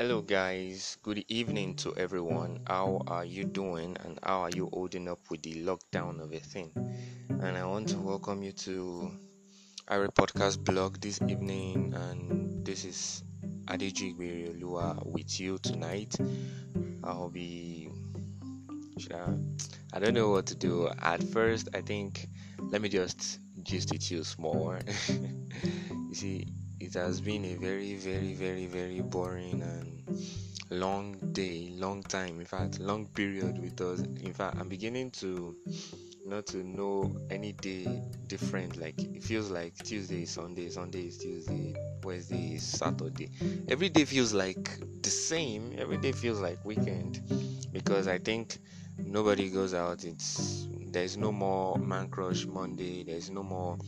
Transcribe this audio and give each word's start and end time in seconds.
Hello, 0.00 0.22
guys. 0.22 0.96
Good 1.02 1.26
evening 1.28 1.74
to 1.84 1.94
everyone. 1.94 2.60
How 2.66 3.02
are 3.06 3.26
you 3.26 3.44
doing 3.44 3.98
and 4.02 4.18
how 4.22 4.40
are 4.40 4.50
you 4.50 4.70
holding 4.72 5.06
up 5.08 5.18
with 5.28 5.42
the 5.42 5.56
lockdown 5.56 6.22
of 6.22 6.32
a 6.32 6.38
thing? 6.38 6.72
And 7.28 7.54
I 7.54 7.66
want 7.66 7.90
to 7.90 7.98
welcome 7.98 8.42
you 8.42 8.52
to 8.64 9.10
our 9.88 10.08
podcast 10.08 10.64
blog 10.64 11.02
this 11.02 11.20
evening. 11.28 11.92
And 11.94 12.64
this 12.64 12.86
is 12.86 13.22
Adeji 13.66 14.58
Lua 14.58 15.02
with 15.04 15.38
you 15.38 15.58
tonight. 15.58 16.16
I'll 17.04 17.28
be. 17.28 17.90
I, 19.12 19.34
I 19.92 19.98
don't 19.98 20.14
know 20.14 20.30
what 20.30 20.46
to 20.46 20.54
do. 20.54 20.88
At 21.02 21.22
first, 21.24 21.68
I 21.74 21.82
think 21.82 22.26
let 22.58 22.80
me 22.80 22.88
just 22.88 23.38
gist 23.62 23.94
it 23.94 24.10
you 24.10 24.24
small. 24.24 24.76
you 25.10 26.14
see, 26.14 26.46
it 26.90 26.98
has 26.98 27.20
been 27.20 27.44
a 27.44 27.54
very, 27.54 27.94
very, 27.94 28.34
very, 28.34 28.66
very 28.66 29.00
boring 29.00 29.62
and 29.62 30.02
long 30.70 31.16
day, 31.32 31.70
long 31.76 32.02
time. 32.02 32.40
In 32.40 32.46
fact, 32.46 32.80
long 32.80 33.06
period 33.06 33.60
with 33.62 33.80
us. 33.80 34.00
In 34.00 34.32
fact, 34.32 34.56
I'm 34.58 34.68
beginning 34.68 35.12
to 35.12 35.56
not 36.26 36.46
to 36.48 36.64
know 36.64 37.14
any 37.30 37.52
day 37.52 38.02
different. 38.26 38.76
Like 38.76 38.98
it 38.98 39.22
feels 39.22 39.50
like 39.50 39.76
Tuesday 39.84 40.24
Sunday, 40.24 40.68
Sunday 40.68 41.06
is 41.06 41.18
Tuesday, 41.18 41.76
Wednesday 42.02 42.54
is 42.54 42.64
Saturday. 42.64 43.30
Every 43.68 43.88
day 43.88 44.04
feels 44.04 44.32
like 44.32 44.80
the 45.02 45.10
same. 45.10 45.76
Every 45.78 45.96
day 45.96 46.10
feels 46.10 46.40
like 46.40 46.58
weekend 46.64 47.20
because 47.72 48.08
I 48.08 48.18
think 48.18 48.58
nobody 48.98 49.48
goes 49.48 49.74
out. 49.74 50.04
It's 50.04 50.66
there's 50.88 51.16
no 51.16 51.30
more 51.30 51.78
man 51.78 52.08
crush 52.08 52.46
Monday. 52.46 53.04
There's 53.04 53.30
no 53.30 53.44
more. 53.44 53.78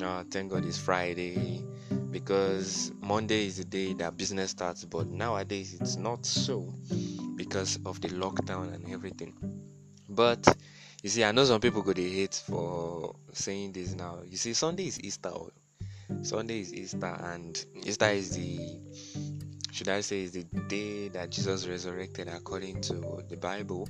Uh, 0.00 0.24
thank 0.30 0.50
God 0.50 0.64
it's 0.64 0.78
Friday 0.78 1.62
because 2.10 2.92
Monday 3.00 3.46
is 3.46 3.58
the 3.58 3.64
day 3.64 3.92
that 3.94 4.16
business 4.16 4.50
starts, 4.50 4.84
but 4.84 5.08
nowadays 5.08 5.76
it's 5.80 5.96
not 5.96 6.24
so 6.24 6.72
because 7.36 7.78
of 7.84 8.00
the 8.00 8.08
lockdown 8.08 8.72
and 8.74 8.90
everything. 8.90 9.34
But 10.08 10.46
you 11.02 11.10
see, 11.10 11.24
I 11.24 11.32
know 11.32 11.44
some 11.44 11.60
people 11.60 11.82
go 11.82 11.92
to 11.92 12.02
hate 12.10 12.42
for 12.46 13.14
saying 13.32 13.72
this 13.72 13.94
now. 13.94 14.20
You 14.26 14.36
see, 14.36 14.54
Sunday 14.54 14.86
is 14.86 15.00
Easter. 15.00 15.32
Sunday 16.22 16.60
is 16.60 16.72
Easter, 16.72 17.18
and 17.20 17.64
Easter 17.84 18.10
is 18.10 18.30
the 18.36 18.80
should 19.72 19.88
I 19.88 20.00
say 20.00 20.22
is 20.22 20.32
the 20.32 20.44
day 20.68 21.08
that 21.08 21.30
Jesus 21.30 21.66
resurrected 21.66 22.28
according 22.28 22.82
to 22.82 23.22
the 23.28 23.36
Bible. 23.36 23.88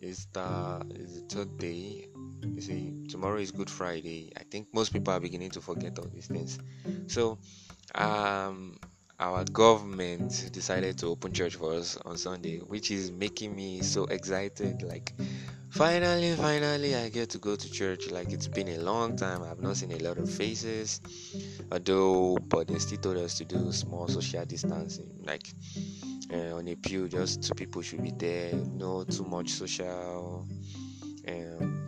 Easter 0.00 0.82
is 0.90 1.22
the 1.22 1.26
third 1.28 1.58
day 1.58 2.08
you 2.42 2.60
see, 2.60 2.92
tomorrow 3.08 3.38
is 3.38 3.50
Good 3.50 3.70
Friday. 3.70 4.32
I 4.36 4.42
think 4.44 4.68
most 4.72 4.92
people 4.92 5.12
are 5.12 5.20
beginning 5.20 5.50
to 5.52 5.60
forget 5.60 5.98
all 5.98 6.08
these 6.12 6.26
things. 6.26 6.58
So, 7.06 7.38
um, 7.94 8.78
our 9.18 9.44
government 9.44 10.50
decided 10.52 10.98
to 10.98 11.06
open 11.06 11.32
church 11.32 11.56
for 11.56 11.74
us 11.74 11.96
on 12.04 12.16
Sunday, 12.16 12.58
which 12.58 12.90
is 12.90 13.12
making 13.12 13.54
me 13.54 13.80
so 13.82 14.04
excited. 14.06 14.82
Like, 14.82 15.14
finally, 15.70 16.34
finally, 16.34 16.96
I 16.96 17.08
get 17.08 17.30
to 17.30 17.38
go 17.38 17.54
to 17.54 17.70
church. 17.70 18.10
Like, 18.10 18.32
it's 18.32 18.48
been 18.48 18.68
a 18.68 18.78
long 18.78 19.16
time. 19.16 19.42
I've 19.42 19.60
not 19.60 19.76
seen 19.76 19.92
a 19.92 19.98
lot 19.98 20.18
of 20.18 20.28
faces, 20.28 21.00
although, 21.70 22.36
but 22.48 22.68
they 22.68 22.78
still 22.78 22.98
told 22.98 23.18
us 23.18 23.38
to 23.38 23.44
do 23.44 23.70
small 23.72 24.08
social 24.08 24.44
distancing. 24.44 25.20
Like, 25.24 25.48
uh, 26.32 26.56
on 26.56 26.66
a 26.66 26.74
pew, 26.74 27.08
just 27.08 27.42
two 27.44 27.54
people 27.54 27.82
should 27.82 28.02
be 28.02 28.12
there. 28.12 28.52
No 28.54 29.04
too 29.04 29.24
much 29.24 29.50
social. 29.50 30.48
Um, 31.28 31.81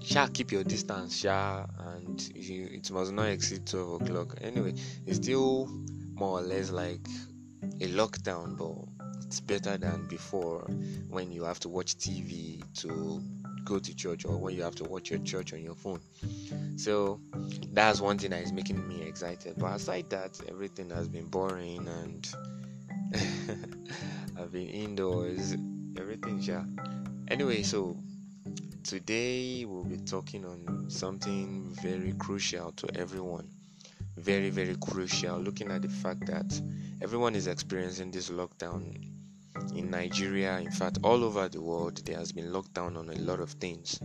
sha 0.00 0.26
keep 0.28 0.52
your 0.52 0.64
distance 0.64 1.16
sha 1.16 1.66
and 1.78 2.28
you, 2.34 2.68
it 2.72 2.90
must 2.90 3.12
not 3.12 3.28
exceed 3.28 3.66
12 3.66 4.02
o'clock. 4.02 4.36
Anyway 4.40 4.74
it's 5.06 5.16
still 5.16 5.68
more 6.14 6.38
or 6.38 6.42
less 6.42 6.70
like 6.70 7.06
a 7.80 7.88
lockdown 7.88 8.56
but 8.56 9.24
it's 9.24 9.40
better 9.40 9.76
than 9.76 10.06
before 10.08 10.62
when 11.08 11.32
you 11.32 11.44
have 11.44 11.58
to 11.60 11.68
watch 11.68 11.96
tv 11.96 12.62
to 12.74 13.22
go 13.64 13.78
to 13.80 13.94
church 13.96 14.24
or 14.24 14.36
when 14.36 14.54
you 14.54 14.62
have 14.62 14.76
to 14.76 14.84
watch 14.84 15.10
your 15.10 15.18
church 15.20 15.52
on 15.52 15.60
your 15.60 15.74
phone. 15.74 16.00
So 16.76 17.20
that's 17.72 18.00
one 18.00 18.16
thing 18.16 18.30
that 18.30 18.42
is 18.42 18.52
making 18.52 18.86
me 18.86 19.02
excited. 19.02 19.56
But 19.58 19.74
aside 19.74 20.08
that 20.10 20.40
everything 20.48 20.88
has 20.90 21.08
been 21.08 21.26
boring 21.26 21.88
and 21.88 22.28
i've 24.38 24.52
been 24.52 24.68
indoors 24.68 25.54
everything 25.98 26.38
yeah 26.40 26.64
anyway 27.28 27.62
so 27.62 27.96
Today 28.86 29.64
we'll 29.64 29.82
be 29.82 29.96
talking 29.96 30.44
on 30.44 30.88
something 30.88 31.74
very 31.82 32.12
crucial 32.20 32.70
to 32.70 32.88
everyone. 32.96 33.50
Very, 34.16 34.48
very 34.48 34.76
crucial. 34.76 35.40
Looking 35.40 35.72
at 35.72 35.82
the 35.82 35.88
fact 35.88 36.24
that 36.26 36.62
everyone 37.02 37.34
is 37.34 37.48
experiencing 37.48 38.12
this 38.12 38.30
lockdown 38.30 39.10
in 39.74 39.90
Nigeria, 39.90 40.60
in 40.60 40.70
fact, 40.70 40.98
all 41.02 41.24
over 41.24 41.48
the 41.48 41.60
world, 41.60 41.96
there 42.06 42.16
has 42.16 42.30
been 42.30 42.52
lockdown 42.52 42.96
on 42.96 43.10
a 43.10 43.16
lot 43.16 43.40
of 43.40 43.50
things. 43.50 43.98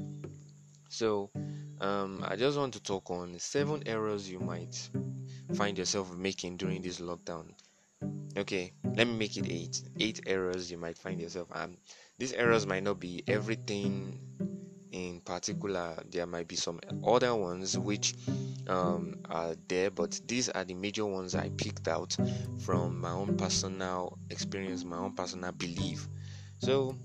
So, 0.89 1.29
um, 1.79 2.25
I 2.27 2.35
just 2.35 2.57
want 2.57 2.73
to 2.73 2.81
talk 2.81 3.11
on 3.11 3.37
seven 3.37 3.83
errors 3.85 4.31
you 4.31 4.39
might 4.39 4.89
find 5.53 5.77
yourself 5.77 6.15
making 6.17 6.57
during 6.57 6.81
this 6.81 6.99
lockdown. 6.99 7.53
Okay, 8.35 8.73
let 8.95 9.05
me 9.05 9.13
make 9.13 9.37
it 9.37 9.47
eight. 9.47 9.79
Eight 9.99 10.21
errors 10.25 10.71
you 10.71 10.79
might 10.79 10.97
find 10.97 11.21
yourself. 11.21 11.49
Um, 11.51 11.77
these 12.17 12.33
errors 12.33 12.65
might 12.65 12.81
not 12.81 12.99
be 12.99 13.23
everything 13.27 14.19
in 14.91 15.21
particular 15.21 16.01
there 16.09 16.25
might 16.25 16.47
be 16.47 16.55
some 16.55 16.79
other 17.05 17.33
ones 17.33 17.77
which 17.77 18.13
um, 18.67 19.15
are 19.29 19.55
there 19.67 19.89
but 19.89 20.19
these 20.27 20.49
are 20.49 20.63
the 20.63 20.73
major 20.73 21.05
ones 21.05 21.35
i 21.35 21.49
picked 21.57 21.87
out 21.87 22.15
from 22.59 22.99
my 22.99 23.11
own 23.11 23.35
personal 23.37 24.17
experience 24.29 24.83
my 24.83 24.97
own 24.97 25.13
personal 25.13 25.51
belief. 25.51 26.07
So 26.59 26.95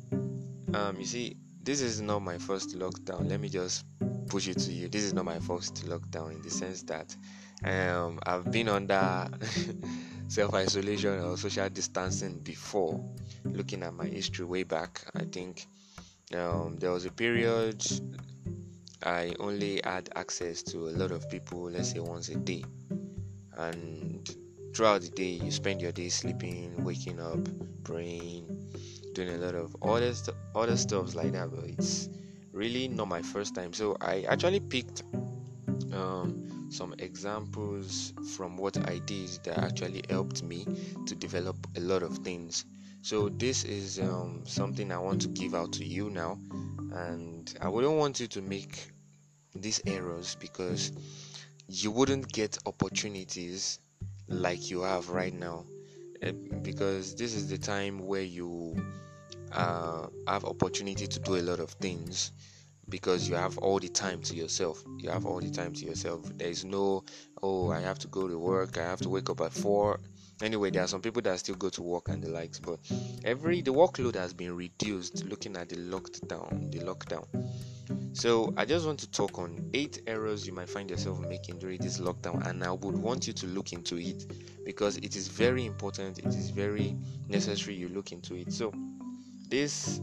um, 0.74 0.96
you 0.98 1.06
see 1.06 1.36
this 1.62 1.80
is 1.80 2.00
not 2.00 2.20
my 2.22 2.38
first 2.38 2.78
lockdown. 2.78 3.28
Let 3.28 3.40
me 3.40 3.48
just 3.48 3.84
push 4.28 4.46
it 4.48 4.58
to 4.58 4.72
you. 4.72 4.88
This 4.88 5.02
is 5.02 5.14
not 5.14 5.24
my 5.24 5.38
first 5.40 5.86
lockdown 5.86 6.32
in 6.32 6.42
the 6.42 6.50
sense 6.50 6.82
that 6.84 7.16
um, 7.64 8.18
i've 8.26 8.50
been 8.50 8.68
under 8.68 9.28
self-isolation 10.28 11.20
or 11.20 11.36
social 11.36 11.68
distancing 11.68 12.38
before 12.40 13.02
looking 13.44 13.82
at 13.82 13.94
my 13.94 14.06
history 14.06 14.44
way 14.44 14.62
back 14.62 15.02
i 15.14 15.24
think 15.24 15.66
um, 16.34 16.76
there 16.78 16.90
was 16.90 17.04
a 17.04 17.12
period 17.12 17.84
I 19.02 19.34
only 19.38 19.80
had 19.84 20.08
access 20.16 20.62
to 20.64 20.88
a 20.88 20.90
lot 20.90 21.12
of 21.12 21.28
people, 21.30 21.70
let's 21.70 21.92
say 21.92 22.00
once 22.00 22.28
a 22.28 22.36
day, 22.36 22.64
and 23.56 24.28
throughout 24.74 25.02
the 25.02 25.10
day 25.10 25.38
you 25.44 25.50
spend 25.50 25.80
your 25.80 25.92
day 25.92 26.08
sleeping, 26.08 26.82
waking 26.82 27.20
up, 27.20 27.38
praying, 27.84 28.46
doing 29.14 29.28
a 29.28 29.38
lot 29.38 29.54
of 29.54 29.76
other 29.82 30.12
st- 30.12 30.36
other 30.54 30.76
stuffs 30.76 31.14
like 31.14 31.32
that. 31.32 31.50
But 31.50 31.64
it's 31.70 32.08
really 32.52 32.88
not 32.88 33.08
my 33.08 33.22
first 33.22 33.54
time. 33.54 33.72
So 33.72 33.96
I 34.00 34.22
actually 34.22 34.60
picked 34.60 35.04
um, 35.92 36.68
some 36.70 36.94
examples 36.98 38.12
from 38.36 38.56
what 38.56 38.76
I 38.88 38.98
did 38.98 39.28
that 39.44 39.58
actually 39.58 40.02
helped 40.08 40.42
me 40.42 40.66
to 41.06 41.14
develop 41.14 41.56
a 41.76 41.80
lot 41.80 42.02
of 42.02 42.18
things 42.18 42.64
so 43.06 43.28
this 43.28 43.62
is 43.62 44.00
um, 44.00 44.42
something 44.46 44.90
I 44.90 44.98
want 44.98 45.22
to 45.22 45.28
give 45.28 45.54
out 45.54 45.72
to 45.74 45.84
you 45.84 46.10
now, 46.10 46.40
and 46.92 47.56
I 47.60 47.68
wouldn't 47.68 47.94
want 47.94 48.18
you 48.18 48.26
to 48.26 48.42
make 48.42 48.90
these 49.54 49.80
errors 49.86 50.36
because 50.40 50.90
you 51.68 51.92
wouldn't 51.92 52.32
get 52.32 52.58
opportunities 52.66 53.78
like 54.26 54.72
you 54.72 54.82
have 54.82 55.08
right 55.10 55.32
now. 55.32 55.66
Eh, 56.20 56.32
because 56.62 57.14
this 57.14 57.32
is 57.32 57.48
the 57.48 57.58
time 57.58 58.00
where 58.00 58.22
you 58.22 58.74
uh, 59.52 60.08
have 60.26 60.44
opportunity 60.44 61.06
to 61.06 61.20
do 61.20 61.36
a 61.36 61.42
lot 61.42 61.60
of 61.60 61.70
things 61.70 62.32
because 62.88 63.28
you 63.28 63.36
have 63.36 63.56
all 63.58 63.78
the 63.78 63.88
time 63.88 64.20
to 64.22 64.34
yourself. 64.34 64.82
You 64.98 65.10
have 65.10 65.26
all 65.26 65.38
the 65.38 65.50
time 65.50 65.74
to 65.74 65.86
yourself. 65.86 66.24
There 66.36 66.48
is 66.48 66.64
no, 66.64 67.04
oh, 67.40 67.70
I 67.70 67.82
have 67.82 68.00
to 68.00 68.08
go 68.08 68.26
to 68.26 68.36
work. 68.36 68.78
I 68.78 68.82
have 68.82 69.00
to 69.02 69.08
wake 69.08 69.30
up 69.30 69.42
at 69.42 69.52
four 69.52 70.00
anyway 70.42 70.70
there 70.70 70.82
are 70.82 70.88
some 70.88 71.00
people 71.00 71.22
that 71.22 71.38
still 71.38 71.54
go 71.54 71.68
to 71.70 71.82
work 71.82 72.08
and 72.08 72.22
the 72.22 72.28
likes 72.28 72.58
but 72.58 72.78
every 73.24 73.62
the 73.62 73.72
workload 73.72 74.14
has 74.14 74.32
been 74.34 74.54
reduced 74.54 75.24
looking 75.24 75.56
at 75.56 75.68
the 75.68 75.76
lockdown 75.76 76.70
the 76.70 76.78
lockdown. 76.80 77.24
So 78.12 78.52
i 78.56 78.64
just 78.64 78.86
want 78.86 78.98
to 79.00 79.10
talk 79.10 79.38
on 79.38 79.70
eight 79.72 80.02
errors 80.06 80.46
you 80.46 80.52
might 80.52 80.68
find 80.68 80.90
yourself 80.90 81.20
making 81.20 81.58
during 81.58 81.78
this 81.80 82.00
lockdown 82.00 82.46
and 82.46 82.62
i 82.62 82.70
would 82.70 82.96
want 82.96 83.26
you 83.26 83.32
to 83.32 83.46
look 83.46 83.72
into 83.72 83.98
it 83.98 84.26
because 84.64 84.98
it 84.98 85.16
is 85.16 85.28
very 85.28 85.64
important 85.64 86.18
it 86.18 86.26
is 86.26 86.50
very 86.50 86.96
necessary 87.28 87.74
you 87.74 87.88
look 87.88 88.12
into 88.12 88.34
it. 88.34 88.52
So 88.52 88.72
this 89.48 90.00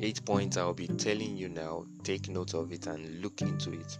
eight 0.00 0.24
points 0.24 0.56
i'll 0.56 0.74
be 0.74 0.88
telling 0.88 1.36
you 1.36 1.48
now 1.48 1.84
take 2.02 2.28
note 2.28 2.54
of 2.54 2.72
it 2.72 2.86
and 2.86 3.22
look 3.22 3.42
into 3.42 3.72
it. 3.72 3.98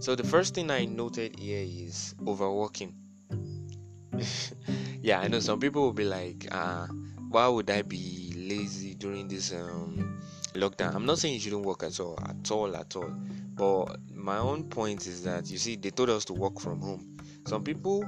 So 0.00 0.14
the 0.14 0.24
first 0.24 0.54
thing 0.54 0.70
i 0.70 0.84
noted 0.84 1.38
here 1.38 1.64
is 1.66 2.14
overworking 2.26 2.94
yeah, 5.02 5.20
I 5.20 5.28
know 5.28 5.40
some 5.40 5.60
people 5.60 5.82
will 5.82 5.92
be 5.92 6.04
like, 6.04 6.46
uh, 6.50 6.86
why 7.30 7.48
would 7.48 7.70
I 7.70 7.82
be 7.82 8.32
lazy 8.36 8.94
during 8.94 9.28
this 9.28 9.52
um, 9.52 10.20
lockdown? 10.54 10.94
I'm 10.94 11.06
not 11.06 11.18
saying 11.18 11.34
you 11.34 11.40
shouldn't 11.40 11.64
work 11.64 11.82
at 11.82 11.98
all, 12.00 12.18
at 12.22 12.50
all, 12.50 12.76
at 12.76 12.94
all. 12.96 13.12
But 13.54 13.98
my 14.14 14.38
own 14.38 14.64
point 14.64 15.06
is 15.06 15.22
that 15.24 15.50
you 15.50 15.58
see, 15.58 15.76
they 15.76 15.90
told 15.90 16.10
us 16.10 16.24
to 16.26 16.32
work 16.32 16.60
from 16.60 16.80
home. 16.80 17.16
Some 17.46 17.64
people 17.64 18.04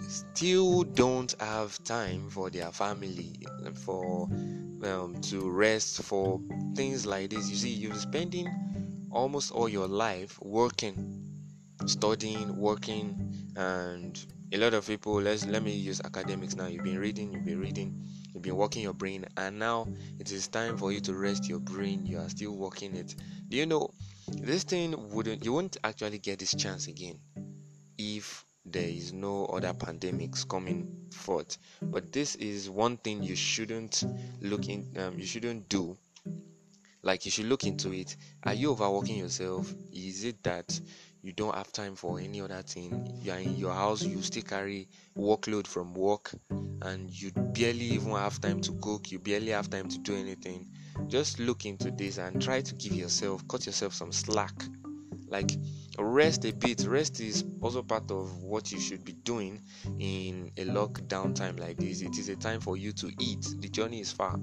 still 0.00 0.82
don't 0.82 1.34
have 1.40 1.82
time 1.84 2.28
for 2.28 2.50
their 2.50 2.70
family 2.70 3.34
for 3.74 4.28
um, 4.84 5.16
to 5.22 5.50
rest 5.50 6.02
for 6.02 6.40
things 6.74 7.06
like 7.06 7.30
this 7.30 7.48
you 7.48 7.56
see 7.56 7.70
you're 7.70 7.94
spending 7.94 8.48
almost 9.10 9.52
all 9.52 9.68
your 9.68 9.86
life 9.86 10.38
working 10.42 11.22
studying 11.86 12.56
working 12.56 13.16
and 13.56 14.26
a 14.52 14.58
lot 14.58 14.74
of 14.74 14.86
people 14.86 15.14
let's 15.14 15.46
let 15.46 15.62
me 15.62 15.72
use 15.72 16.00
academics 16.04 16.56
now. 16.56 16.66
You've 16.66 16.84
been 16.84 16.98
reading 16.98 17.32
you've 17.32 17.44
been 17.44 17.60
reading 17.60 18.06
you've 18.34 18.42
been 18.42 18.56
working 18.56 18.82
your 18.82 18.92
brain 18.92 19.24
and 19.38 19.58
now 19.58 19.88
it 20.18 20.30
is 20.30 20.46
time 20.46 20.76
for 20.76 20.92
you 20.92 21.00
to 21.00 21.14
rest 21.14 21.48
your 21.48 21.58
brain. 21.58 22.04
You 22.04 22.18
are 22.18 22.28
still 22.28 22.54
working 22.54 22.94
it. 22.94 23.14
Do 23.48 23.56
you 23.56 23.64
know 23.64 23.90
this 24.28 24.64
thing 24.64 25.10
wouldn't 25.10 25.44
you 25.44 25.54
won't 25.54 25.78
actually 25.82 26.18
get 26.18 26.38
this 26.38 26.54
chance 26.54 26.86
again 26.86 27.18
if 27.96 28.44
there 28.66 28.88
is 28.88 29.14
no 29.14 29.46
other 29.46 29.72
pandemics 29.72 30.46
coming 30.46 31.08
forth. 31.10 31.56
But 31.80 32.12
this 32.12 32.34
is 32.36 32.68
one 32.68 32.98
thing 32.98 33.22
you 33.22 33.36
shouldn't 33.36 34.04
look 34.42 34.68
in 34.68 34.86
um, 34.98 35.18
you 35.18 35.24
shouldn't 35.24 35.70
do. 35.70 35.96
Like 37.02 37.24
you 37.24 37.30
should 37.30 37.46
look 37.46 37.64
into 37.64 37.92
it. 37.94 38.16
Are 38.44 38.54
you 38.54 38.70
overworking 38.72 39.16
yourself? 39.16 39.74
Is 39.92 40.24
it 40.24 40.42
that 40.44 40.78
you 41.22 41.32
don't 41.32 41.54
have 41.54 41.70
time 41.72 41.94
for 41.94 42.18
any 42.18 42.40
other 42.40 42.62
thing. 42.62 43.08
You 43.22 43.32
are 43.32 43.38
in 43.38 43.56
your 43.56 43.72
house 43.72 44.02
you 44.02 44.20
still 44.22 44.42
carry 44.42 44.88
workload 45.16 45.66
from 45.66 45.94
work 45.94 46.32
and 46.82 47.08
you 47.10 47.30
barely 47.34 47.84
even 47.84 48.10
have 48.12 48.40
time 48.40 48.60
to 48.62 48.72
cook 48.82 49.10
you 49.12 49.20
barely 49.20 49.52
have 49.52 49.70
time 49.70 49.88
to 49.88 49.98
do 49.98 50.16
anything. 50.16 50.68
Just 51.06 51.38
look 51.38 51.64
into 51.64 51.90
this 51.92 52.18
and 52.18 52.42
try 52.42 52.60
to 52.60 52.74
give 52.74 52.92
yourself 52.92 53.46
cut 53.48 53.66
yourself 53.66 53.94
some 53.94 54.12
slack. 54.12 54.52
Like 55.28 55.52
rest 55.98 56.44
a 56.44 56.52
bit. 56.52 56.84
Rest 56.86 57.20
is 57.20 57.44
also 57.62 57.82
part 57.82 58.10
of 58.10 58.42
what 58.42 58.70
you 58.72 58.80
should 58.80 59.04
be 59.04 59.12
doing 59.12 59.62
in 59.98 60.50
a 60.58 60.64
lockdown 60.64 61.34
time 61.34 61.56
like 61.56 61.78
this. 61.78 62.02
It 62.02 62.18
is 62.18 62.28
a 62.28 62.36
time 62.36 62.60
for 62.60 62.76
you 62.76 62.92
to 62.92 63.10
eat. 63.18 63.46
The 63.60 63.68
journey 63.68 64.00
is 64.00 64.12
far. 64.12 64.38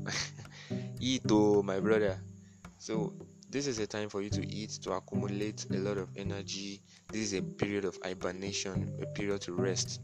Eat 0.99 1.23
oh 1.29 1.61
my 1.61 1.79
brother. 1.79 2.19
So 2.79 3.13
this 3.49 3.65
is 3.65 3.79
a 3.79 3.87
time 3.87 4.09
for 4.09 4.21
you 4.21 4.29
to 4.29 4.47
eat 4.47 4.69
to 4.83 4.91
accumulate 4.91 5.65
a 5.71 5.77
lot 5.77 5.97
of 5.97 6.09
energy. 6.15 6.81
This 7.11 7.21
is 7.21 7.33
a 7.33 7.41
period 7.41 7.85
of 7.85 7.97
hibernation 8.03 8.97
a 9.01 9.05
period 9.07 9.41
to 9.41 9.53
rest. 9.53 10.01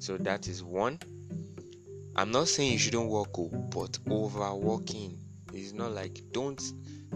So 0.00 0.16
that 0.18 0.48
is 0.48 0.64
one. 0.64 0.98
I'm 2.16 2.32
not 2.32 2.48
saying 2.48 2.72
you 2.72 2.78
shouldn't 2.78 3.08
work 3.08 3.38
oh, 3.38 3.48
but 3.70 3.98
overworking 4.10 5.18
is 5.54 5.72
not 5.72 5.92
like 5.92 6.20
don't 6.32 6.60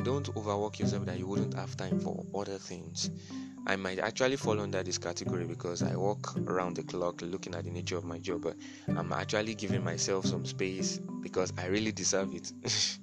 don't 0.04 0.28
overwork 0.36 0.78
yourself 0.78 1.04
that 1.06 1.18
you 1.18 1.26
wouldn't 1.26 1.54
have 1.54 1.76
time 1.76 1.98
for 1.98 2.24
other 2.34 2.58
things. 2.58 3.10
I 3.66 3.76
might 3.76 3.98
actually 3.98 4.36
fall 4.36 4.60
under 4.60 4.82
this 4.82 4.98
category 4.98 5.44
because 5.44 5.82
I 5.82 5.96
work 5.96 6.36
around 6.48 6.76
the 6.76 6.82
clock 6.82 7.22
looking 7.22 7.54
at 7.54 7.64
the 7.64 7.70
nature 7.70 7.96
of 7.96 8.04
my 8.04 8.18
job, 8.18 8.42
but 8.42 8.56
I'm 8.96 9.12
actually 9.12 9.54
giving 9.54 9.84
myself 9.84 10.26
some 10.26 10.44
space 10.46 10.98
because 11.20 11.52
I 11.58 11.66
really 11.66 11.92
deserve 11.92 12.34
it. 12.34 12.52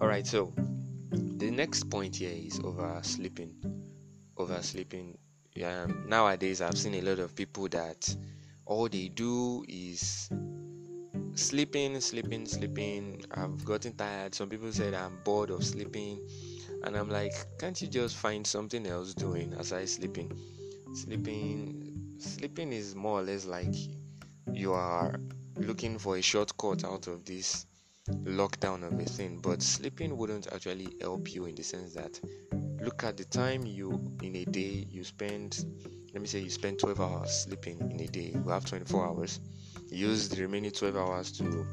Alright, 0.00 0.26
so 0.26 0.52
the 1.40 1.50
next 1.50 1.88
point 1.88 2.16
here 2.16 2.34
is 2.34 2.60
oversleeping. 2.60 3.54
Oversleeping. 4.36 5.16
Yeah, 5.54 5.86
nowadays 6.06 6.60
I've 6.60 6.76
seen 6.76 6.94
a 6.96 7.00
lot 7.00 7.18
of 7.18 7.34
people 7.34 7.66
that 7.68 8.14
all 8.66 8.90
they 8.90 9.08
do 9.08 9.64
is 9.66 10.28
sleeping, 11.34 11.98
sleeping, 12.00 12.44
sleeping. 12.44 13.24
I've 13.30 13.64
gotten 13.64 13.94
tired. 13.94 14.34
Some 14.34 14.50
people 14.50 14.70
said 14.70 14.92
I'm 14.92 15.18
bored 15.24 15.48
of 15.48 15.64
sleeping 15.64 16.20
and 16.84 16.94
I'm 16.94 17.08
like, 17.08 17.32
can't 17.58 17.80
you 17.80 17.88
just 17.88 18.16
find 18.16 18.46
something 18.46 18.86
else 18.86 19.14
doing 19.14 19.54
aside 19.54 19.88
sleeping? 19.88 20.30
Sleeping, 20.92 22.18
sleeping 22.18 22.70
is 22.70 22.94
more 22.94 23.20
or 23.20 23.22
less 23.22 23.46
like 23.46 23.74
you 24.52 24.74
are 24.74 25.18
looking 25.56 25.98
for 25.98 26.18
a 26.18 26.20
shortcut 26.20 26.84
out 26.84 27.06
of 27.06 27.24
this 27.24 27.64
lockdown 28.24 28.86
of 28.86 28.98
a 28.98 29.04
thing. 29.04 29.38
But 29.42 29.62
sleeping 29.62 30.16
wouldn't 30.16 30.52
actually 30.52 30.94
help 31.00 31.32
you 31.34 31.46
in 31.46 31.54
the 31.54 31.62
sense 31.62 31.94
that 31.94 32.20
look 32.80 33.04
at 33.04 33.16
the 33.16 33.24
time 33.24 33.66
you 33.66 34.00
in 34.22 34.36
a 34.36 34.44
day 34.44 34.86
you 34.90 35.04
spend. 35.04 35.64
Let 36.12 36.20
me 36.20 36.26
say 36.26 36.40
you 36.40 36.50
spend 36.50 36.78
12 36.78 37.00
hours 37.00 37.44
sleeping 37.44 37.78
in 37.90 38.00
a 38.00 38.06
day. 38.06 38.32
You 38.34 38.48
have 38.50 38.64
24 38.64 39.06
hours. 39.06 39.40
use 39.90 40.28
the 40.28 40.42
remaining 40.42 40.70
12 40.70 40.96
hours 40.96 41.32
to 41.38 41.66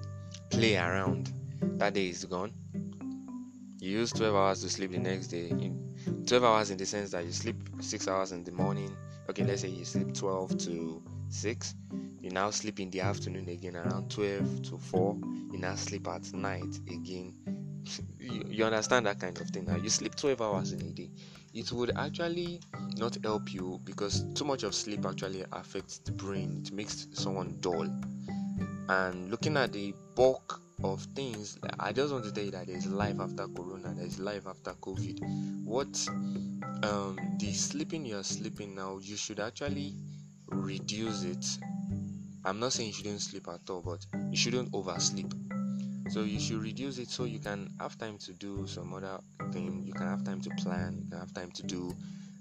play 0.49 0.77
around. 0.77 1.33
That 1.79 1.93
day 1.93 2.09
is 2.09 2.25
gone 2.25 2.53
you 3.79 3.99
use 3.99 4.11
12 4.11 4.35
hours 4.35 4.61
to 4.61 4.69
sleep 4.69 4.91
the 4.91 4.97
next 4.97 5.27
day 5.27 5.49
in 5.49 6.23
12 6.25 6.43
hours 6.43 6.71
in 6.71 6.77
the 6.77 6.85
sense 6.85 7.11
that 7.11 7.23
you 7.23 7.31
sleep 7.31 7.55
6 7.79 8.07
hours 8.07 8.31
in 8.31 8.43
the 8.43 8.51
morning 8.51 8.95
okay 9.29 9.43
let's 9.43 9.61
say 9.61 9.69
you 9.69 9.85
sleep 9.85 10.13
12 10.13 10.57
to 10.57 11.03
6 11.29 11.75
you 12.27 12.33
now 12.33 12.49
sleep 12.49 12.81
in 12.81 12.89
the 12.89 12.99
afternoon 12.99 13.47
again 13.47 13.77
around 13.77 14.11
12 14.11 14.63
to 14.63 14.77
4 14.77 15.17
you 15.53 15.57
now 15.59 15.75
sleep 15.75 16.09
at 16.09 16.33
night 16.33 16.77
again. 16.91 17.33
You, 18.19 18.43
you 18.49 18.65
understand 18.65 19.05
that 19.05 19.17
kind 19.17 19.39
of 19.39 19.47
thing 19.47 19.63
now. 19.65 19.77
You 19.77 19.89
sleep 19.89 20.13
12 20.15 20.41
hours 20.41 20.73
in 20.73 20.81
a 20.81 20.91
day. 20.91 21.09
It 21.53 21.71
would 21.71 21.97
actually 21.97 22.59
not 22.97 23.17
help 23.23 23.53
you 23.53 23.79
because 23.85 24.25
too 24.33 24.43
much 24.43 24.63
of 24.63 24.75
sleep 24.75 25.05
actually 25.05 25.45
affects 25.53 25.99
the 25.99 26.11
brain. 26.11 26.63
It 26.65 26.73
makes 26.73 27.07
someone 27.13 27.57
dull. 27.61 27.87
And 28.89 29.31
looking 29.31 29.55
at 29.55 29.71
the 29.71 29.93
bulk 30.15 30.61
of 30.83 31.01
things 31.15 31.57
i 31.79 31.91
just 31.91 32.13
want 32.13 32.23
to 32.23 32.31
tell 32.31 32.43
you 32.43 32.51
that 32.51 32.67
there's 32.67 32.85
life 32.85 33.19
after 33.19 33.47
corona 33.47 33.95
there's 33.97 34.19
life 34.19 34.45
after 34.45 34.73
covid. 34.73 35.19
What 35.63 36.07
um 36.83 37.17
the 37.39 37.51
sleeping 37.51 38.05
you're 38.05 38.23
sleeping 38.23 38.75
now 38.75 38.99
you 39.01 39.15
should 39.15 39.39
actually 39.39 39.95
reduce 40.49 41.23
it 41.23 41.45
i'm 42.47 42.59
not 42.59 42.73
saying 42.73 42.87
you 42.87 42.93
shouldn't 42.93 43.21
sleep 43.21 43.47
at 43.49 43.69
all 43.69 43.81
but 43.81 44.05
you 44.31 44.37
shouldn't 44.37 44.73
oversleep. 44.73 45.33
So 46.09 46.23
you 46.23 46.39
should 46.39 46.63
reduce 46.63 46.99
it 46.99 47.09
so 47.09 47.25
you 47.25 47.39
can 47.39 47.69
have 47.81 47.97
time 47.97 48.17
to 48.19 48.33
do 48.33 48.65
some 48.65 48.93
other 48.93 49.19
thing. 49.51 49.83
You 49.85 49.93
can 49.93 50.07
have 50.07 50.23
time 50.23 50.39
to 50.41 50.49
plan. 50.51 51.01
You 51.03 51.09
can 51.09 51.19
have 51.19 51.33
time 51.33 51.51
to 51.51 51.63
do 51.63 51.93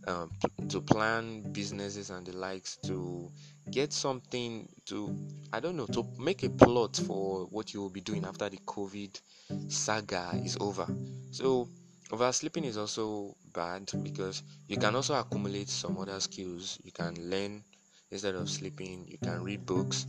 um, 0.06 0.30
to 0.68 0.80
plan 0.80 1.42
businesses 1.52 2.10
and 2.10 2.24
the 2.24 2.36
likes 2.36 2.76
to 2.86 3.28
get 3.72 3.92
something 3.92 4.68
to 4.86 5.12
i 5.52 5.58
don't 5.58 5.76
know 5.76 5.86
to 5.86 6.04
make 6.16 6.44
a 6.44 6.48
plot 6.48 6.96
for 6.96 7.46
what 7.46 7.74
you 7.74 7.80
will 7.80 7.90
be 7.90 8.00
doing 8.00 8.24
after 8.24 8.48
the 8.48 8.58
covid 8.58 9.20
saga 9.68 10.30
is 10.44 10.56
over. 10.60 10.86
So 11.32 11.68
oversleeping 12.12 12.64
is 12.64 12.76
also 12.76 13.34
bad 13.52 13.90
because 14.02 14.42
you 14.68 14.76
can 14.76 14.94
also 14.94 15.14
accumulate 15.14 15.68
some 15.68 15.98
other 15.98 16.20
skills. 16.20 16.78
You 16.84 16.92
can 16.92 17.14
learn 17.28 17.64
instead 18.10 18.34
of 18.34 18.48
sleeping 18.48 19.04
you 19.08 19.18
can 19.18 19.42
read 19.42 19.64
books 19.66 20.06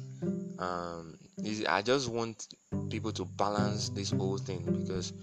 um, 0.60 1.18
i 1.68 1.82
just 1.82 2.10
want 2.10 2.48
people 2.90 3.12
to 3.12 3.26
balance 3.26 3.90
this 3.90 4.12
whole 4.12 4.38
thing 4.38 4.64
because 4.82 5.14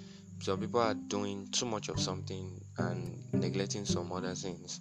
some 0.41 0.61
people 0.61 0.81
are 0.81 0.95
doing 0.95 1.47
too 1.53 1.67
much 1.67 1.89
of 1.89 1.99
something 1.99 2.61
and 2.79 3.19
neglecting 3.33 3.85
some 3.85 4.13
other 4.13 4.35
things 4.35 4.81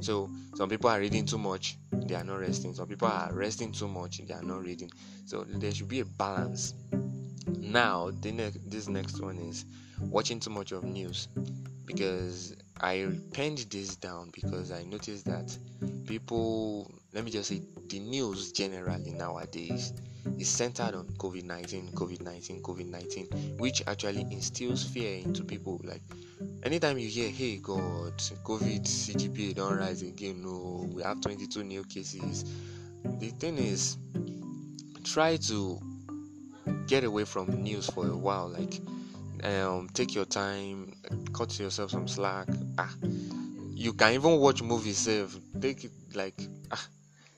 so 0.00 0.30
some 0.54 0.68
people 0.68 0.90
are 0.90 1.00
reading 1.00 1.24
too 1.24 1.38
much, 1.38 1.78
they 1.92 2.14
are 2.14 2.24
not 2.24 2.38
resting. 2.38 2.74
Some 2.74 2.88
people 2.88 3.08
are 3.08 3.32
resting 3.32 3.72
too 3.72 3.88
much, 3.88 4.18
they 4.26 4.34
are 4.34 4.42
not 4.42 4.62
reading. 4.62 4.90
So 5.24 5.44
there 5.48 5.72
should 5.72 5.88
be 5.88 6.00
a 6.00 6.04
balance. 6.04 6.74
Now, 7.58 8.10
the 8.20 8.32
ne- 8.32 8.52
this 8.66 8.88
next 8.88 9.20
one 9.20 9.38
is 9.38 9.64
watching 10.00 10.40
too 10.40 10.50
much 10.50 10.72
of 10.72 10.84
news 10.84 11.28
because 11.86 12.54
I 12.80 13.08
penned 13.32 13.58
this 13.70 13.96
down 13.96 14.30
because 14.32 14.70
I 14.70 14.82
noticed 14.84 15.24
that 15.26 15.56
people, 16.06 16.92
let 17.14 17.24
me 17.24 17.30
just 17.30 17.48
say, 17.48 17.62
the 17.88 18.00
news 18.00 18.50
generally 18.50 19.12
nowadays 19.12 19.92
is 20.38 20.48
centered 20.48 20.96
on 20.96 21.06
COVID 21.16 21.44
19, 21.44 21.92
COVID 21.92 22.22
19, 22.22 22.60
COVID 22.60 22.86
19, 22.88 23.26
which 23.58 23.82
actually 23.86 24.22
instills 24.32 24.82
fear 24.82 25.18
into 25.18 25.44
people. 25.44 25.80
Like, 25.84 26.02
anytime 26.64 26.98
you 26.98 27.08
hear, 27.08 27.30
hey, 27.30 27.58
God, 27.58 28.18
COVID 28.18 28.82
CGPA 28.82 29.54
don't 29.54 29.78
rise 29.78 30.02
again, 30.02 30.42
no, 30.42 30.88
we 30.92 31.02
have 31.04 31.20
22 31.20 31.62
new 31.62 31.84
cases. 31.84 32.44
The 33.04 33.28
thing 33.38 33.58
is, 33.58 33.96
try 35.04 35.36
to 35.36 35.78
get 36.88 37.04
away 37.04 37.24
from 37.24 37.62
news 37.62 37.86
for 37.86 38.08
a 38.08 38.16
while. 38.16 38.48
Like, 38.48 38.80
um, 39.44 39.88
take 39.94 40.16
your 40.16 40.24
time, 40.24 40.94
cut 41.32 41.56
yourself 41.60 41.92
some 41.92 42.08
slack. 42.08 42.48
Ah, 42.78 42.92
you 43.70 43.92
can 43.92 44.14
even 44.14 44.38
watch 44.38 44.62
movies. 44.62 45.04
Take 45.60 45.84
it 45.84 45.92
like 46.14 46.40
ah, 46.72 46.86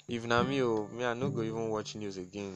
if 0.09 0.25
na 0.27 0.43
me 0.43 0.63
oh 0.63 0.89
me 0.93 1.05
i 1.05 1.15
no 1.15 1.31
go 1.31 1.43
even 1.43 1.69
watch 1.69 1.97
news 1.97 2.17
again. 2.17 2.55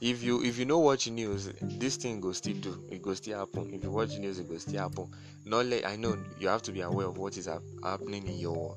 If 0.00 0.22
you 0.22 0.42
if 0.44 0.58
you 0.58 0.64
no 0.64 0.80
watch 0.80 1.08
news 1.08 1.50
this 1.62 1.96
thing 1.96 2.20
go 2.20 2.32
still 2.32 2.56
do. 2.56 2.84
It 2.90 3.00
go 3.00 3.14
still 3.14 3.38
happen. 3.38 3.72
If 3.72 3.84
you 3.84 3.90
watch 3.90 4.18
news 4.18 4.38
it 4.38 4.48
go 4.48 4.58
still 4.58 4.80
happen. 4.80 5.10
Not 5.46 5.66
let 5.66 5.86
i 5.86 5.96
know 5.96 6.16
you 6.38 6.48
have 6.48 6.62
to 6.62 6.72
be 6.72 6.80
aware 6.82 7.06
of 7.06 7.16
what 7.18 7.36
is 7.36 7.48
happening 7.82 8.26
in 8.26 8.38
your 8.38 8.76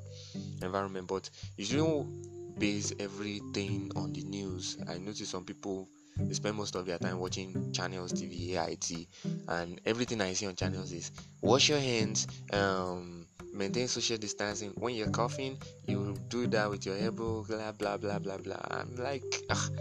environment 0.62 1.08
but 1.08 1.30
you 1.58 1.66
shouldn't 1.66 2.60
base 2.60 2.94
everything 3.00 3.92
on 3.96 4.12
the 4.14 4.24
news 4.24 4.78
i 4.90 4.98
notice 4.98 5.30
some 5.30 5.46
people 5.46 5.88
they 6.18 6.34
spend 6.34 6.56
most 6.56 6.76
of 6.76 6.86
their 6.86 6.98
time 6.98 7.20
watching 7.20 7.72
channels 7.72 8.12
tv 8.14 8.58
ait 8.58 9.08
and 9.50 9.80
everything 9.86 10.20
i 10.22 10.34
see 10.34 10.48
on 10.48 10.56
channels 10.56 10.92
is 10.92 11.12
wash 11.42 11.70
your 11.70 11.80
hands 11.80 12.28
um 12.54 13.17
maintain 13.58 13.88
social 13.88 14.18
distancing. 14.18 14.72
When 14.76 14.94
you're 14.96 15.10
coughing, 15.10 15.58
you 15.88 16.16
do 16.30 16.48
that 16.48 16.70
with 16.70 16.86
your 16.86 16.98
elbow, 16.98 17.44
blah 17.44 17.72
blah 17.72 17.98
blah 17.98 18.20
blah 18.20 18.38
blah. 18.38 18.62
I'm 18.72 18.96
like, 18.96 19.24
ugh, 19.50 19.72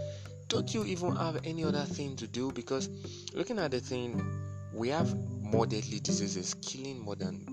don't 0.47 0.73
you 0.73 0.83
even 0.85 1.15
have 1.15 1.39
any 1.45 1.63
other 1.63 1.83
thing 1.83 2.15
to 2.17 2.27
do? 2.27 2.51
Because 2.51 2.89
looking 3.33 3.59
at 3.59 3.71
the 3.71 3.79
thing, 3.79 4.21
we 4.73 4.89
have 4.89 5.15
more 5.41 5.65
deadly 5.65 5.99
diseases 5.99 6.55
killing 6.61 6.99
more 6.99 7.15
than 7.15 7.45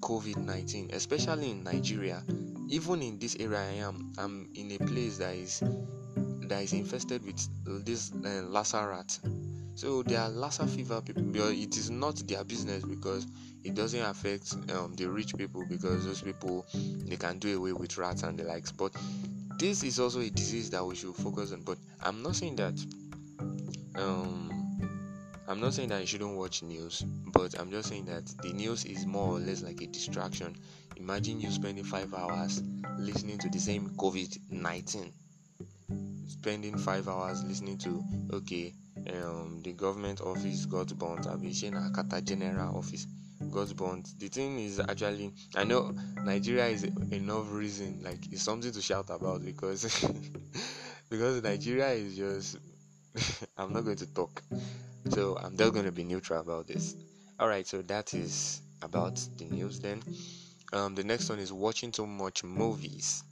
COVID 0.00 0.36
19, 0.38 0.90
especially 0.92 1.50
in 1.50 1.62
Nigeria. 1.62 2.22
Even 2.68 3.02
in 3.02 3.18
this 3.18 3.36
area 3.38 3.58
I 3.58 3.74
am, 3.86 4.12
I'm 4.18 4.48
in 4.54 4.72
a 4.72 4.78
place 4.78 5.18
that 5.18 5.34
is 5.34 5.62
that 6.48 6.62
is 6.62 6.72
infested 6.72 7.24
with 7.24 7.84
this 7.84 8.12
uh, 8.24 8.42
Lassa 8.48 8.86
rat. 8.86 9.18
So 9.74 10.02
there 10.02 10.20
are 10.20 10.28
Lassa 10.28 10.66
fever 10.66 11.00
people, 11.00 11.22
but 11.22 11.52
it 11.52 11.76
is 11.76 11.90
not 11.90 12.16
their 12.28 12.44
business 12.44 12.84
because 12.84 13.26
it 13.64 13.74
doesn't 13.74 14.02
affect 14.02 14.54
um, 14.72 14.94
the 14.96 15.06
rich 15.06 15.34
people 15.36 15.64
because 15.68 16.04
those 16.04 16.20
people 16.20 16.66
they 17.06 17.16
can 17.16 17.38
do 17.38 17.56
away 17.56 17.72
with 17.72 17.96
rats 17.96 18.22
and 18.22 18.38
the 18.38 18.44
likes. 18.44 18.70
But 18.70 18.92
this 19.58 19.82
is 19.82 19.98
also 19.98 20.20
a 20.20 20.30
disease 20.30 20.70
that 20.70 20.84
we 20.84 20.94
should 20.94 21.14
focus 21.14 21.52
on. 21.52 21.62
But 21.62 21.78
I'm 22.02 22.22
not 22.22 22.36
saying 22.36 22.56
that 22.56 22.74
um, 23.96 24.50
I'm 25.48 25.60
not 25.60 25.74
saying 25.74 25.88
that 25.88 26.00
you 26.00 26.06
shouldn't 26.06 26.36
watch 26.36 26.62
news, 26.62 27.02
but 27.32 27.58
I'm 27.58 27.70
just 27.70 27.88
saying 27.88 28.04
that 28.06 28.26
the 28.42 28.52
news 28.52 28.84
is 28.84 29.06
more 29.06 29.36
or 29.36 29.38
less 29.38 29.62
like 29.62 29.80
a 29.80 29.86
distraction. 29.86 30.54
Imagine 30.96 31.40
you 31.40 31.50
spending 31.50 31.84
five 31.84 32.12
hours 32.14 32.62
listening 32.98 33.38
to 33.38 33.48
the 33.48 33.58
same 33.58 33.88
COVID 33.96 34.38
19 34.50 35.12
spending 36.26 36.76
five 36.76 37.08
hours 37.08 37.44
listening 37.44 37.78
to 37.78 38.02
okay 38.32 38.72
um 39.10 39.60
the 39.62 39.72
government 39.72 40.20
office 40.20 40.66
got 40.66 40.96
burnt 40.98 41.26
abishin 41.26 41.74
Accountant 41.74 42.26
General 42.26 42.76
office 42.76 43.06
got 43.50 43.74
burnt. 43.76 44.08
The 44.18 44.28
thing 44.28 44.58
is 44.58 44.80
actually 44.80 45.32
i 45.56 45.64
know 45.64 45.94
nigeria 46.24 46.66
is 46.66 46.84
enough 46.84 47.46
reason 47.50 48.00
like 48.02 48.32
it's 48.32 48.42
something 48.42 48.72
to 48.72 48.80
shout 48.80 49.10
about 49.10 49.44
because 49.44 49.84
because 51.10 51.42
nigeria 51.42 51.90
is 51.90 52.16
just 52.16 52.58
i'm 53.58 53.72
not 53.72 53.84
going 53.84 53.96
to 53.96 54.06
talk. 54.14 54.42
So 55.10 55.36
i'm 55.42 55.56
just 55.56 55.72
going 55.72 55.84
to 55.84 55.92
be 55.92 56.04
neutral 56.04 56.40
about 56.40 56.66
this. 56.66 56.94
All 57.38 57.48
right 57.48 57.66
so 57.66 57.82
that 57.82 58.14
is 58.14 58.62
about 58.82 59.20
the 59.36 59.44
news 59.44 59.80
then. 59.80 60.02
Um 60.72 60.94
the 60.94 61.04
next 61.04 61.28
one 61.28 61.38
is 61.38 61.52
watching 61.52 61.90
too 61.92 62.06
much 62.06 62.44
movies 62.44 63.24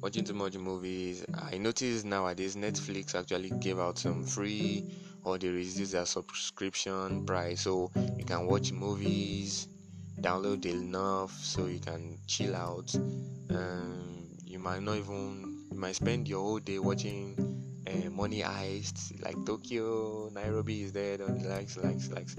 watching 0.00 0.24
too 0.24 0.34
much 0.34 0.56
movies. 0.56 1.24
I 1.34 1.58
noticed 1.58 2.04
nowadays 2.04 2.56
Netflix 2.56 3.14
actually 3.14 3.50
gave 3.60 3.78
out 3.78 3.98
some 3.98 4.24
free 4.24 4.84
or 5.24 5.38
they 5.38 5.48
reduced 5.48 5.92
their 5.92 6.06
subscription 6.06 7.24
price 7.26 7.62
so 7.62 7.90
you 8.16 8.24
can 8.24 8.46
watch 8.46 8.72
movies, 8.72 9.68
download 10.20 10.64
enough 10.66 11.32
so 11.32 11.66
you 11.66 11.80
can 11.80 12.18
chill 12.26 12.54
out. 12.54 12.94
Um, 13.50 14.28
you 14.44 14.58
might 14.58 14.82
not 14.82 14.96
even 14.96 15.64
you 15.70 15.78
might 15.78 15.96
spend 15.96 16.28
your 16.28 16.40
whole 16.40 16.58
day 16.58 16.78
watching 16.78 17.57
uh, 17.88 18.10
money 18.10 18.40
heist 18.40 19.22
like 19.24 19.36
Tokyo, 19.46 20.30
Nairobi 20.34 20.82
is 20.82 20.92
there, 20.92 21.14
and 21.20 21.44
likes, 21.46 21.76
likes, 21.76 22.10
likes. 22.10 22.36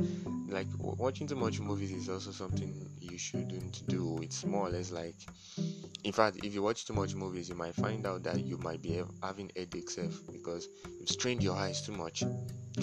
Like 0.47 0.67
watching 0.79 1.27
too 1.27 1.35
much 1.35 1.59
movies 1.59 1.91
is 1.91 2.09
also 2.09 2.31
something 2.31 2.73
you 2.99 3.17
shouldn't 3.17 3.87
do. 3.87 4.19
It's 4.21 4.45
more 4.45 4.67
or 4.67 4.69
less 4.69 4.91
like 4.91 5.15
in 6.03 6.11
fact 6.11 6.37
if 6.43 6.53
you 6.53 6.61
watch 6.61 6.85
too 6.85 6.93
much 6.93 7.13
movies 7.15 7.49
you 7.49 7.55
might 7.55 7.75
find 7.75 8.05
out 8.05 8.23
that 8.23 8.43
you 8.45 8.57
might 8.59 8.81
be 8.81 9.01
having 9.21 9.51
headaches 9.55 9.97
because 10.31 10.67
you've 10.99 11.09
strained 11.09 11.43
your 11.43 11.55
eyes 11.55 11.81
too 11.81 11.91
much 11.91 12.23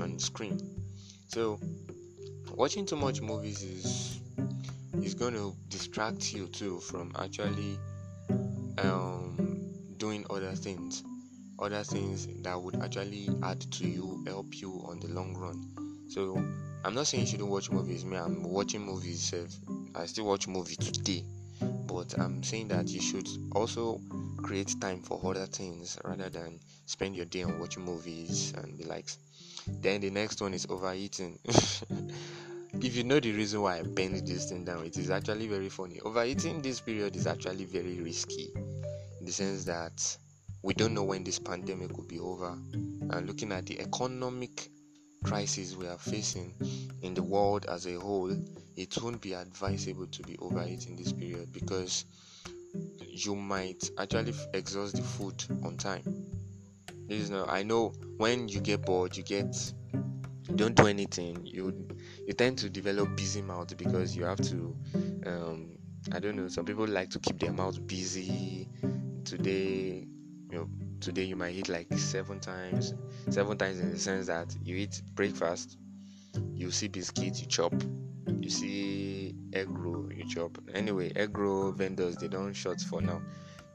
on 0.01 0.19
screen 0.19 0.59
so 1.29 1.59
watching 2.55 2.85
too 2.85 2.97
much 2.97 3.21
movies 3.21 3.63
is 3.63 4.21
is 5.03 5.15
going 5.15 5.35
to 5.35 5.55
distract 5.69 6.33
you 6.33 6.47
too 6.49 6.79
from 6.81 7.13
actually 7.19 7.79
um, 8.79 9.37
doing 9.97 10.25
other 10.31 10.53
things 10.53 11.03
other 11.59 11.83
things 11.83 12.29
that 12.43 12.61
would 12.61 12.77
actually 12.83 13.29
add 13.43 13.61
to 13.73 13.87
you 13.87 14.23
help 14.27 14.61
you 14.61 14.83
on 14.87 15.01
the 15.01 15.09
long 15.09 15.35
run 15.37 16.09
so 16.09 16.37
i'm 16.85 16.95
not 16.95 17.07
saying 17.07 17.23
you 17.25 17.31
shouldn't 17.31 17.49
watch 17.49 17.71
movies 17.71 18.05
me 18.05 18.17
i'm 18.17 18.43
watching 18.43 18.81
movies 18.81 19.35
i 19.95 20.07
still 20.07 20.27
watch 20.27 20.47
movies 20.47 20.77
today 20.79 21.25
but 21.97 22.19
I'm 22.19 22.43
saying 22.43 22.69
that 22.69 22.89
you 22.89 23.01
should 23.01 23.29
also 23.53 24.01
create 24.37 24.75
time 24.81 25.01
for 25.01 25.21
other 25.25 25.47
things 25.47 25.99
rather 26.05 26.29
than 26.29 26.61
spend 26.85 27.17
your 27.17 27.25
day 27.25 27.43
on 27.43 27.59
watching 27.59 27.85
movies 27.85 28.53
and 28.57 28.77
the 28.77 28.85
likes. 28.85 29.19
Then 29.67 30.01
the 30.01 30.11
next 30.11 30.41
one 30.41 30.55
is 30.55 30.67
overeating. 30.69 31.39
if 31.47 32.97
you 32.97 33.05
know 33.05 33.19
the 33.19 33.33
reason 33.33 33.63
why 33.63 33.79
I 33.79 33.83
bend 33.83 34.27
this 34.27 34.51
thing 34.51 34.65
down, 34.65 34.85
it 34.85 34.97
is 34.99 35.11
actually 35.11 35.49
very 35.49 35.69
funny. 35.69 36.01
Overeating 36.01 36.61
this 36.61 36.81
period 36.81 37.17
is 37.17 37.27
actually 37.27 37.65
very 37.65 38.01
risky 38.01 38.53
in 38.55 39.25
the 39.25 39.33
sense 39.33 39.65
that 39.65 40.17
we 40.67 40.75
don't 40.75 40.95
know 40.95 41.05
when 41.05 41.23
this 41.23 41.39
pandemic 41.39 41.97
will 41.97 42.07
be 42.07 42.19
over. 42.19 42.59
And 43.11 43.25
looking 43.29 43.53
at 43.53 43.67
the 43.67 43.79
economic 43.79 44.69
crisis 45.23 45.77
we 45.77 45.87
are 45.87 45.97
facing 45.97 46.55
in 47.03 47.15
the 47.15 47.23
world 47.23 47.67
as 47.67 47.87
a 47.87 47.95
whole, 47.95 48.37
it 48.77 49.01
won't 49.01 49.21
be 49.21 49.35
advisable 49.35 50.09
to 50.09 50.23
be 50.25 50.37
overeating 50.41 50.97
this 50.97 51.13
period 51.13 51.53
because 51.53 52.05
you 53.07 53.37
might 53.37 53.89
actually 53.97 54.35
exhaust 54.55 54.97
the 54.97 55.03
food 55.03 55.41
on 55.63 55.77
time. 55.77 56.03
This 57.07 57.23
is 57.23 57.31
not, 57.31 57.49
I 57.49 57.63
know 57.63 57.93
when 58.17 58.49
you 58.49 58.59
get 58.59 58.85
bored, 58.85 59.17
you 59.17 59.23
get 59.23 59.55
don't 60.57 60.75
do 60.75 60.89
anything. 60.89 61.43
You 61.45 61.87
you 62.27 62.33
tend 62.33 62.59
to 62.59 62.69
develop 62.69 63.17
busy 63.17 63.41
mouth 63.41 63.77
because 63.77 64.17
you 64.17 64.25
have 64.25 64.41
to. 64.41 64.77
Um, 65.27 65.79
I 66.13 66.19
don't 66.19 66.35
know. 66.35 66.49
Some 66.49 66.65
people 66.65 66.89
like 66.89 67.11
to 67.11 67.21
keep 67.21 67.39
their 67.39 67.53
mouth 67.53 67.87
busy. 67.87 68.69
Today, 69.25 70.06
today 71.07 71.23
you 71.23 71.37
might 71.37 71.55
eat 71.55 71.69
like 71.69 71.87
seven 71.93 72.41
times. 72.41 72.93
Seven 73.31 73.57
times 73.57 73.79
in 73.79 73.93
the 73.93 73.99
sense 73.99 74.27
that 74.27 74.53
you 74.65 74.75
eat 74.75 75.03
breakfast, 75.15 75.79
you 76.53 76.73
see 76.73 76.89
biscuits, 76.89 77.41
you 77.41 77.47
chop, 77.47 77.73
you 78.41 78.51
see 78.51 79.33
egg 79.53 79.69
roll 79.71 80.13
you 80.13 80.29
chop. 80.29 80.59
Anyway 80.75 81.13
egg 81.15 81.39
roll 81.39 81.71
vendors 81.71 82.17
they 82.17 82.27
don't 82.27 82.53
shut 82.53 82.81
for 82.81 83.01
now. 83.01 83.23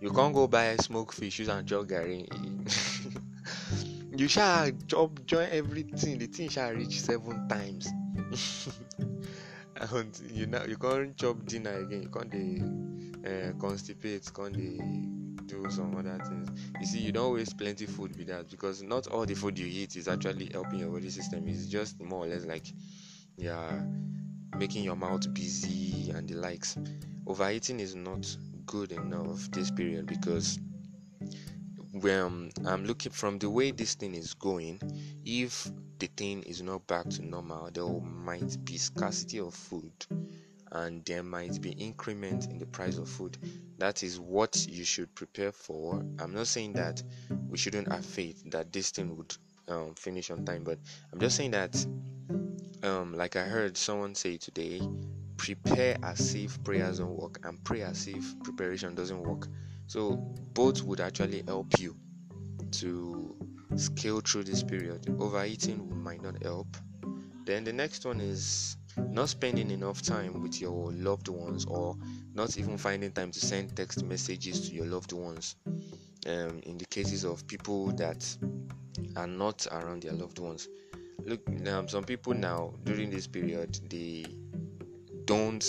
You 0.02 0.12
can't 0.12 0.34
go 0.34 0.46
buy 0.46 0.76
smoked 0.76 1.14
fish 1.14 1.40
use 1.40 1.48
and 1.48 1.66
chop 1.66 1.86
garri. 1.86 2.28
You 4.14 4.28
shall 4.28 4.70
chop 4.88 5.26
join 5.26 5.48
everything. 5.52 6.18
The 6.18 6.28
thing 6.28 6.50
shall 6.50 6.74
reach 6.74 7.00
seven 7.00 7.48
times. 7.48 7.88
And 9.94 10.20
you 10.30 10.48
know 10.48 10.66
you 10.68 10.76
can't 10.76 11.16
chop 11.16 11.46
dinner 11.46 11.80
again. 11.80 12.04
You 12.04 12.10
can't 12.10 13.26
uh, 13.26 13.54
constipate 13.54 14.32
can't 14.36 15.21
do 15.48 15.70
some 15.70 15.96
other 15.96 16.20
things. 16.28 16.50
You 16.80 16.86
see 16.86 17.00
you 17.00 17.12
don't 17.12 17.34
waste 17.34 17.58
plenty 17.58 17.86
food 17.86 18.16
with 18.18 18.28
that 18.28 18.50
because 18.50 18.82
not 18.82 19.08
all 19.08 19.26
the 19.26 19.34
food 19.34 19.58
you 19.58 19.68
eat 19.68 19.96
is 19.96 20.08
actually 20.08 20.50
helping 20.52 20.80
your 20.80 20.90
body 20.90 21.10
system. 21.10 21.48
It's 21.48 21.68
just 21.68 22.02
more 22.02 22.26
or 22.26 22.28
less 22.28 22.46
like 22.46 22.66
yeah 23.38 23.82
making 24.58 24.84
your 24.84 24.96
mouth 24.96 25.34
busy 25.34 26.12
and 26.12 26.28
the 26.28 26.36
likes. 26.36 26.78
Overeating 27.28 27.80
is 27.80 27.96
not 27.96 28.36
good 28.66 28.92
enough 28.92 29.50
this 29.52 29.72
period 29.72 30.06
because 30.06 30.60
when 31.94 32.52
I'm 32.66 32.86
looking 32.86 33.12
from 33.12 33.38
the 33.38 33.50
way 33.50 33.72
this 33.72 33.96
thing 33.96 34.16
is 34.16 34.34
going, 34.34 34.80
if 35.26 35.70
the 36.00 36.08
thing 36.08 36.44
is 36.44 36.62
not 36.62 36.88
back 36.88 37.10
to 37.10 37.26
normal, 37.26 37.70
there 37.72 37.88
might 37.88 38.64
be 38.66 38.78
scarcity 38.78 39.40
of 39.40 39.54
food 39.54 39.92
and 40.72 41.04
there 41.06 41.24
might 41.24 41.62
be 41.62 41.72
increment 41.72 42.48
in 42.48 42.58
the 42.58 42.66
price 42.66 42.98
of 42.98 43.10
food. 43.10 43.38
That 43.78 44.04
is 44.04 44.20
what 44.20 44.68
you 44.70 44.84
should 44.84 45.14
prepare 45.16 45.52
for. 45.52 46.04
I'm 46.20 46.34
not 46.34 46.48
saying 46.48 46.74
that 46.74 47.02
we 47.50 47.58
shouldn't 47.58 47.92
have 47.92 48.06
faith 48.06 48.44
that 48.52 48.72
this 48.72 48.92
thing 48.92 49.16
would 49.18 49.36
um, 49.68 49.96
finish 49.96 50.32
on 50.32 50.46
time, 50.46 50.64
but 50.64 50.80
I'm 51.12 51.20
just 51.20 51.36
saying 51.36 51.52
that 51.52 51.86
um, 52.84 53.14
like 53.16 53.36
I 53.36 53.44
heard 53.44 53.78
someone 53.78 54.16
say 54.16 54.38
today, 54.38 54.82
prepare 55.38 55.98
as 56.04 56.34
if 56.36 56.64
prayers 56.64 57.00
don't 57.00 57.16
work 57.16 57.40
and 57.44 57.64
pray 57.64 57.82
as 57.82 58.08
if 58.08 58.40
preparation 58.44 58.96
doesn't 58.96 59.22
work. 59.22 59.48
So 59.88 60.16
both 60.54 60.84
would 60.84 61.02
actually 61.02 61.44
help 61.48 61.80
you 61.80 61.96
to 62.72 63.36
scale 63.76 64.22
through 64.22 64.44
this 64.46 64.64
period. 64.64 65.06
Overeating 65.20 66.02
might 66.04 66.22
not 66.22 66.42
help. 66.42 66.78
Then 67.46 67.64
the 67.64 67.74
next 67.74 68.06
one 68.06 68.22
is 68.22 68.78
not 68.98 69.30
spending 69.30 69.72
enough 69.72 70.02
time 70.02 70.42
with 70.42 70.60
your 70.60 70.92
loved 70.92 71.28
ones 71.28 71.66
or 71.66 71.96
not 72.34 72.58
even 72.58 72.78
finding 72.78 73.12
time 73.12 73.32
to 73.32 73.40
send 73.40 73.76
text 73.76 74.04
messages 74.04 74.70
to 74.70 74.76
your 74.76 74.86
loved 74.86 75.14
ones. 75.14 75.56
Um, 76.28 76.62
in 76.64 76.78
the 76.78 76.86
cases 76.86 77.24
of 77.24 77.48
people 77.48 77.88
that 77.94 78.38
are 79.16 79.28
not 79.28 79.66
around 79.72 80.04
their 80.04 80.14
loved 80.14 80.40
ones 80.40 80.68
look 81.26 81.42
um, 81.68 81.88
some 81.88 82.04
people 82.04 82.34
now 82.34 82.74
during 82.84 83.10
this 83.10 83.28
period 83.28 83.80
they 83.90 84.26
don't 85.26 85.66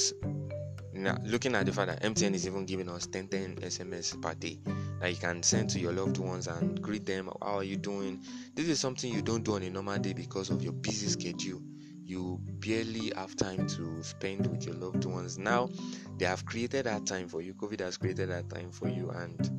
now 0.93 1.17
looking 1.25 1.55
at 1.55 1.67
the 1.67 1.73
fact 1.73 1.89
that 1.89 2.03
MTN 2.03 2.35
is 2.35 2.47
even 2.47 2.67
giving 2.67 2.89
us 2.89 3.07
10 3.07 3.29
10 3.29 3.57
SMS 3.57 4.21
per 4.21 4.35
day 4.35 4.59
that 5.01 5.11
you 5.11 5.17
can 5.17 5.43
send 5.43 5.71
to 5.71 5.79
your 5.79 5.93
loved 5.93 6.19
ones 6.19 6.47
and 6.47 6.81
greet 6.81 7.07
them 7.07 7.31
how 7.43 7.59
are 7.59 7.65
you 7.65 7.77
doing 7.77 8.23
this 8.55 8.69
is 8.69 8.81
something 8.81 9.13
you 9.13 9.23
don't 9.23 9.43
do 9.45 9.55
on 9.55 9.63
a 9.63 9.71
normal 9.71 9.99
day 9.99 10.13
because 10.13 10.51
of 10.51 10.63
your 10.63 10.73
busy 10.73 11.09
schedule 11.09 11.61
you 12.05 12.39
barely 12.61 13.13
have 13.17 13.37
time 13.37 13.67
to 13.67 14.03
spend 14.03 14.47
with 14.47 14.67
your 14.67 14.75
loved 14.75 15.05
ones. 15.05 15.39
Now 15.39 15.71
they 16.19 16.27
have 16.27 16.45
created 16.45 16.87
that 16.87 17.07
time 17.07 17.29
for 17.29 17.41
you. 17.41 17.55
COVID 17.55 17.81
has 17.81 17.97
created 17.97 18.31
that 18.31 18.49
time 18.51 18.71
for 18.71 18.89
you, 18.89 19.11
and 19.11 19.51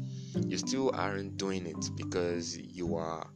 you 0.47 0.57
still 0.57 0.91
aren't 0.93 1.37
doing 1.37 1.65
it 1.65 1.89
because 1.95 2.57
you 2.57 2.95
are 2.95 3.27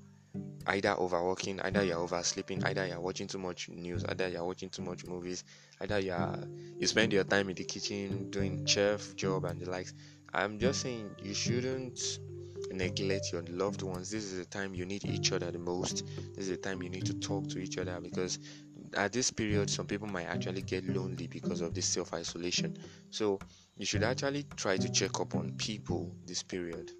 either 0.67 0.91
overworking, 0.91 1.59
either 1.61 1.83
you're 1.83 1.97
oversleeping, 1.97 2.63
either 2.65 2.85
you're 2.85 2.99
watching 2.99 3.27
too 3.27 3.37
much 3.37 3.69
news, 3.69 4.03
either 4.05 4.27
you're 4.27 4.45
watching 4.45 4.69
too 4.69 4.81
much 4.81 5.05
movies, 5.05 5.43
either 5.81 5.99
you're 5.99 6.35
you 6.77 6.87
spend 6.87 7.13
your 7.13 7.23
time 7.23 7.49
in 7.49 7.55
the 7.55 7.63
kitchen 7.63 8.29
doing 8.29 8.65
chef 8.65 9.15
job 9.15 9.45
and 9.45 9.61
the 9.61 9.69
likes. 9.69 9.93
I'm 10.33 10.59
just 10.59 10.81
saying 10.81 11.15
you 11.23 11.33
shouldn't 11.33 12.19
neglect 12.71 13.31
your 13.31 13.43
loved 13.43 13.81
ones. 13.81 14.11
This 14.11 14.25
is 14.25 14.37
the 14.37 14.45
time 14.45 14.75
you 14.75 14.85
need 14.85 15.05
each 15.05 15.31
other 15.31 15.51
the 15.51 15.59
most. 15.59 16.03
This 16.35 16.45
is 16.45 16.49
the 16.49 16.57
time 16.57 16.81
you 16.83 16.89
need 16.89 17.05
to 17.05 17.13
talk 17.13 17.47
to 17.49 17.59
each 17.59 17.77
other 17.77 17.99
because 18.01 18.39
at 18.95 19.11
this 19.11 19.31
period 19.31 19.69
some 19.69 19.85
people 19.85 20.07
might 20.07 20.25
actually 20.25 20.61
get 20.61 20.87
lonely 20.87 21.27
because 21.27 21.61
of 21.61 21.73
this 21.73 21.85
self-isolation. 21.85 22.77
So 23.09 23.39
you 23.77 23.85
should 23.85 24.03
actually 24.03 24.45
try 24.55 24.77
to 24.77 24.89
check 24.89 25.19
up 25.19 25.35
on 25.35 25.53
people 25.57 26.15
this 26.25 26.43
period. 26.43 26.91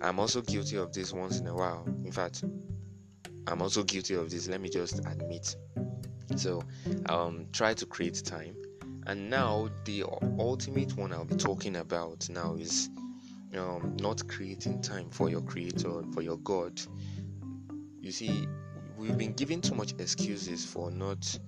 I'm 0.00 0.18
also 0.18 0.42
guilty 0.42 0.76
of 0.76 0.92
this 0.92 1.12
once 1.12 1.40
in 1.40 1.46
a 1.46 1.54
while. 1.54 1.86
In 2.04 2.12
fact, 2.12 2.44
I'm 3.46 3.62
also 3.62 3.82
guilty 3.82 4.14
of 4.14 4.30
this. 4.30 4.48
Let 4.48 4.60
me 4.60 4.68
just 4.68 4.98
admit. 5.06 5.56
So, 6.36 6.62
um, 7.08 7.46
try 7.52 7.74
to 7.74 7.86
create 7.86 8.22
time. 8.24 8.56
And 9.06 9.30
now, 9.30 9.68
the 9.84 10.04
ultimate 10.38 10.96
one 10.96 11.12
I'll 11.12 11.24
be 11.24 11.36
talking 11.36 11.76
about 11.76 12.28
now 12.28 12.56
is 12.56 12.90
um, 13.56 13.96
not 14.00 14.26
creating 14.28 14.82
time 14.82 15.10
for 15.10 15.30
your 15.30 15.42
Creator, 15.42 16.02
for 16.12 16.22
your 16.22 16.38
God. 16.38 16.80
You 18.00 18.10
see, 18.10 18.48
we've 18.96 19.18
been 19.18 19.32
given 19.32 19.60
too 19.60 19.74
much 19.74 19.92
excuses 19.98 20.64
for 20.64 20.90
not 20.90 21.38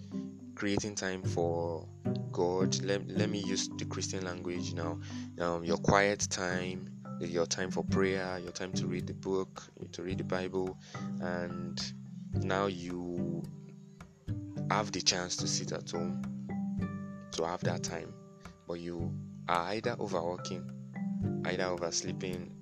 creating 0.55 0.95
time 0.95 1.23
for 1.23 1.87
God. 2.33 2.81
Let, 2.83 3.09
let 3.09 3.31
me 3.31 3.43
use 3.47 3.69
the 3.79 3.85
Christian 3.85 4.25
language 4.25 4.75
now. 4.75 4.99
Um, 5.41 5.65
your 5.65 5.79
quiet 5.79 6.27
time, 6.31 6.91
your 7.21 7.47
time 7.47 7.71
for 7.71 7.85
prayer, 7.85 8.39
your 8.39 8.53
time 8.53 8.73
to 8.75 8.87
read 8.87 9.07
the 9.07 9.15
book, 9.15 9.63
to 9.93 10.03
read 10.03 10.19
the 10.19 10.25
Bible, 10.25 10.79
and 11.21 11.81
now 12.35 12.67
you 12.67 13.43
have 14.71 14.93
the 14.93 15.01
chance 15.01 15.37
to 15.37 15.49
sit 15.49 15.73
at 15.73 15.91
home 15.91 16.23
to 17.33 17.45
have 17.47 17.61
that 17.61 17.83
time, 17.83 18.13
but 18.67 18.81
you 18.81 19.13
are 19.49 19.69
either 19.69 19.97
overworking, 19.99 20.71
either 21.47 21.65
oversleeping. 21.65 22.58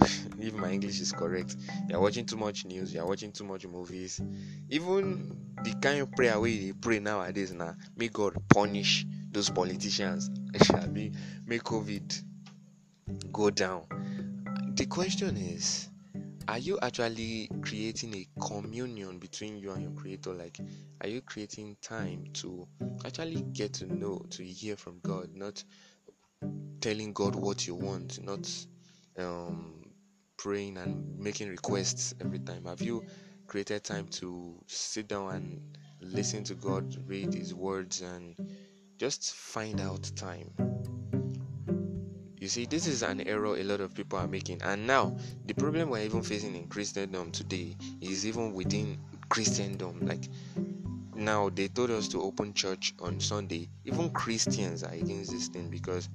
if 0.38 0.54
my 0.54 0.70
English 0.70 1.00
is 1.00 1.12
correct, 1.12 1.56
you're 1.88 2.00
watching 2.00 2.26
too 2.26 2.36
much 2.36 2.64
news, 2.64 2.92
you're 2.94 3.06
watching 3.06 3.32
too 3.32 3.44
much 3.44 3.66
movies. 3.66 4.20
Even 4.68 5.36
the 5.64 5.74
kind 5.80 6.00
of 6.00 6.12
prayer 6.12 6.38
we 6.38 6.72
pray 6.72 6.98
nowadays 6.98 7.52
now, 7.52 7.74
may 7.96 8.08
God 8.08 8.36
punish 8.48 9.06
those 9.30 9.50
politicians. 9.50 10.30
May 11.46 11.58
COVID 11.58 12.22
go 13.32 13.50
down. 13.50 13.84
The 14.76 14.86
question 14.86 15.36
is, 15.36 15.88
are 16.48 16.58
you 16.58 16.78
actually 16.80 17.50
creating 17.60 18.14
a 18.14 18.26
communion 18.40 19.18
between 19.18 19.58
you 19.58 19.72
and 19.72 19.82
your 19.82 19.92
creator? 19.92 20.32
Like, 20.32 20.58
are 21.02 21.08
you 21.08 21.20
creating 21.20 21.76
time 21.82 22.24
to 22.34 22.66
actually 23.04 23.42
get 23.52 23.74
to 23.74 23.86
know, 23.92 24.24
to 24.30 24.42
hear 24.44 24.76
from 24.76 25.00
God, 25.02 25.28
not 25.34 25.62
telling 26.80 27.12
God 27.12 27.34
what 27.34 27.66
you 27.66 27.74
want, 27.74 28.22
not 28.22 28.48
um, 29.18 29.77
praying 30.38 30.78
and 30.78 31.18
making 31.18 31.50
requests 31.50 32.14
every 32.20 32.38
time? 32.38 32.64
Have 32.64 32.80
you 32.80 33.04
created 33.46 33.84
time 33.84 34.06
to 34.12 34.54
sit 34.66 35.08
down 35.08 35.34
and 35.34 35.60
listen 36.00 36.44
to 36.44 36.54
God, 36.54 36.96
read 37.06 37.34
His 37.34 37.52
words, 37.54 38.00
and 38.00 38.34
just 38.96 39.34
find 39.34 39.80
out 39.80 40.10
time? 40.16 40.50
You 42.40 42.46
see, 42.48 42.66
this 42.66 42.86
is 42.86 43.02
an 43.02 43.20
error 43.22 43.56
a 43.56 43.64
lot 43.64 43.80
of 43.80 43.94
people 43.94 44.18
are 44.18 44.28
making. 44.28 44.62
And 44.62 44.86
now, 44.86 45.16
the 45.46 45.54
problem 45.54 45.90
we're 45.90 46.04
even 46.04 46.22
facing 46.22 46.54
in 46.54 46.68
Christendom 46.68 47.32
today 47.32 47.76
is 48.00 48.24
even 48.24 48.54
within 48.54 48.96
Christendom. 49.28 50.06
Like, 50.06 50.28
now 51.18 51.50
they 51.50 51.68
told 51.68 51.90
us 51.90 52.08
to 52.08 52.22
open 52.22 52.54
church 52.54 52.94
on 53.00 53.18
Sunday. 53.20 53.68
Even 53.84 54.10
Christians 54.10 54.84
are 54.84 54.92
against 54.92 55.32
this 55.32 55.48
thing 55.48 55.68
because 55.68 56.08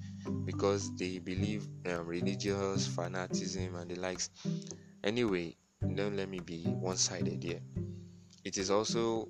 because 0.46 0.96
they 0.96 1.20
believe 1.20 1.68
um, 1.88 2.06
religious 2.06 2.88
fanaticism 2.88 3.76
and 3.76 3.92
the 3.92 4.00
likes. 4.00 4.30
Anyway, 5.04 5.56
don't 5.96 6.16
let 6.16 6.30
me 6.30 6.40
be 6.40 6.64
one-sided 6.64 7.44
here. 7.44 7.60
It 8.46 8.58
is 8.58 8.72
also 8.72 9.28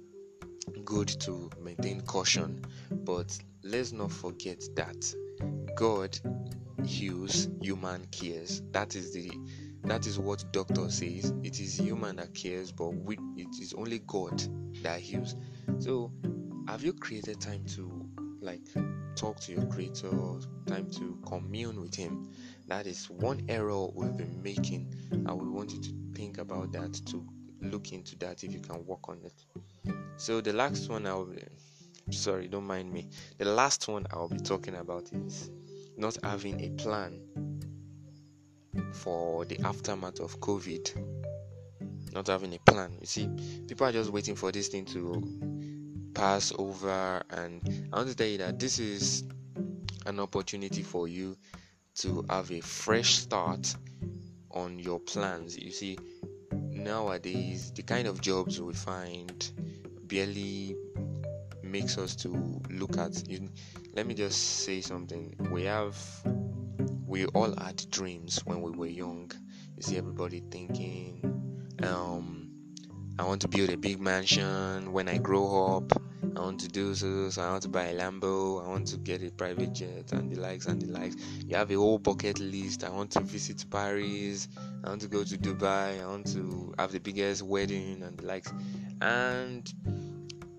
good 0.86 1.08
to 1.22 1.50
maintain 1.60 2.02
caution, 2.02 2.64
but 2.92 3.38
let's 3.64 3.92
not 3.92 4.12
forget 4.12 4.62
that 4.76 5.16
God 5.76 6.18
heals, 6.86 7.50
human 7.62 8.06
cares. 8.12 8.62
That 8.72 8.96
is 8.96 9.14
the 9.14 9.32
that 9.86 10.06
is 10.08 10.18
what 10.18 10.46
doctor 10.54 10.90
says. 10.90 11.34
It 11.44 11.60
is 11.60 11.80
human 11.80 12.16
that 12.18 12.34
cares, 12.34 12.72
but 12.72 12.90
we, 12.90 13.18
it 13.36 13.50
is 13.60 13.74
only 13.74 14.00
God 14.00 14.42
that 14.82 15.00
heals. 15.00 15.36
So, 15.80 16.12
have 16.68 16.84
you 16.84 16.94
created 16.94 17.42
time 17.42 17.66
to 17.76 18.10
like 18.42 18.62
talk 19.16 19.40
to 19.42 19.52
your 19.52 19.66
creator, 19.68 20.12
time 20.68 20.90
to 20.92 21.20
commune 21.26 21.82
with 21.82 21.96
him? 21.96 22.32
That 22.68 22.88
is 22.88 23.10
one 23.10 23.44
error 23.50 23.88
we've 23.94 24.16
been 24.18 24.42
making. 24.42 24.94
I 25.26 25.34
would 25.34 25.48
want 25.48 25.74
you 25.74 25.82
to 25.82 25.94
think 26.16 26.38
about 26.38 26.72
that, 26.74 26.94
to 27.08 27.26
look 27.62 27.92
into 27.92 28.18
that 28.18 28.44
if 28.44 28.54
you 28.54 28.60
can 28.60 28.86
work 28.86 29.10
on 29.10 29.20
it. 29.24 29.94
So 30.18 30.42
the 30.42 30.54
last 30.54 30.90
one 30.90 31.06
I'll 31.06 31.28
sorry, 32.12 32.48
don't 32.48 32.66
mind 32.66 32.92
me. 32.92 33.10
The 33.38 33.46
last 33.46 33.88
one 33.88 34.06
I'll 34.12 34.30
be 34.30 34.40
talking 34.40 34.76
about 34.76 35.12
is 35.14 35.50
not 35.98 36.18
having 36.24 36.60
a 36.62 36.70
plan 36.72 37.20
for 38.94 39.46
the 39.46 39.60
aftermath 39.62 40.20
of 40.20 40.40
COVID. 40.40 41.23
Not 42.14 42.28
having 42.28 42.54
a 42.54 42.60
plan. 42.60 42.98
You 43.00 43.08
see, 43.08 43.30
people 43.68 43.88
are 43.88 43.92
just 43.92 44.12
waiting 44.12 44.36
for 44.36 44.52
this 44.52 44.68
thing 44.68 44.86
to 44.86 46.12
pass 46.14 46.54
over, 46.58 47.24
and 47.30 47.90
I 47.92 47.98
want 47.98 48.10
to 48.10 48.16
tell 48.16 48.28
you 48.28 48.38
that 48.38 48.60
this 48.60 48.80
is 48.80 49.24
an 50.06 50.20
opportunity 50.20 50.84
for 50.84 51.08
you 51.08 51.36
to 51.96 52.26
have 52.30 52.52
a 52.52 52.62
fresh 52.62 53.16
start 53.16 53.76
on 54.52 54.78
your 54.78 55.00
plans. 55.00 55.58
You 55.58 55.72
see, 55.72 55.98
nowadays, 56.52 57.72
the 57.72 57.84
kind 57.84 58.08
of 58.08 58.22
jobs 58.22 58.62
we 58.62 58.74
find 58.74 59.52
barely 60.04 60.76
makes 61.64 61.98
us 61.98 62.16
to 62.16 62.62
look 62.70 62.98
at 62.98 63.28
you 63.28 63.50
let 63.96 64.08
me 64.08 64.16
just 64.16 64.64
say 64.64 64.82
something. 64.82 65.36
We 65.52 65.64
have, 65.66 65.96
we 67.06 67.26
all 67.28 67.54
had 67.56 67.84
dreams 67.92 68.42
when 68.46 68.62
we 68.62 68.72
were 68.72 68.88
young. 68.88 69.32
You 69.78 69.84
see 69.84 69.98
everybody 69.98 70.42
thinking, 70.50 71.43
um, 71.88 72.50
I 73.20 73.26
want 73.26 73.42
to 73.42 73.48
build 73.48 73.70
a 73.70 73.78
big 73.78 74.00
mansion 74.00 74.92
when 74.92 75.08
I 75.08 75.18
grow 75.18 75.78
up. 75.78 75.94
I 76.36 76.40
want 76.40 76.60
to 76.62 76.68
do 76.68 76.96
so, 76.96 77.30
so 77.30 77.44
I 77.44 77.52
want 77.52 77.64
to 77.64 77.70
buy 77.70 77.88
a 77.88 77.96
Lambo, 77.96 78.66
I 78.66 78.68
want 78.68 78.88
to 78.88 78.98
get 78.98 79.22
a 79.22 79.30
private 79.30 79.74
jet 79.74 80.12
and 80.14 80.32
the 80.32 80.40
likes 80.40 80.66
and 80.66 80.82
the 80.82 80.88
likes. 80.88 81.16
You 81.46 81.56
have 81.56 81.70
a 81.70 81.76
whole 81.76 82.00
bucket 82.00 82.40
list. 82.40 82.84
I 82.84 82.90
want 82.90 83.12
to 83.12 83.20
visit 83.20 83.66
Paris, 83.70 84.48
I 84.84 84.90
want 84.90 85.02
to 85.02 85.08
go 85.08 85.24
to 85.24 85.38
Dubai, 85.38 86.02
I 86.02 86.08
want 86.08 86.28
to 86.34 86.74
have 86.80 86.92
the 86.92 87.00
biggest 87.00 87.44
wedding 87.44 88.02
and 88.02 88.18
the 88.18 88.26
likes. 88.26 88.52
And 89.02 89.72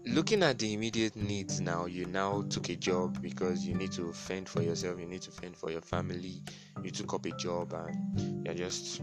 looking 0.06 0.42
at 0.42 0.58
the 0.58 0.74
immediate 0.74 1.16
needs 1.16 1.60
now 1.60 1.86
you 1.86 2.04
now 2.04 2.42
took 2.50 2.68
a 2.68 2.76
job 2.76 3.20
because 3.22 3.66
you 3.66 3.74
need 3.74 3.90
to 3.90 4.12
fend 4.12 4.46
for 4.46 4.60
yourself 4.60 5.00
you 5.00 5.06
need 5.06 5.22
to 5.22 5.30
fend 5.30 5.56
for 5.56 5.70
your 5.70 5.80
family 5.80 6.42
you 6.82 6.90
took 6.90 7.14
up 7.14 7.24
a 7.24 7.30
job 7.38 7.72
and 7.72 8.44
you're 8.44 8.54
just 8.54 9.00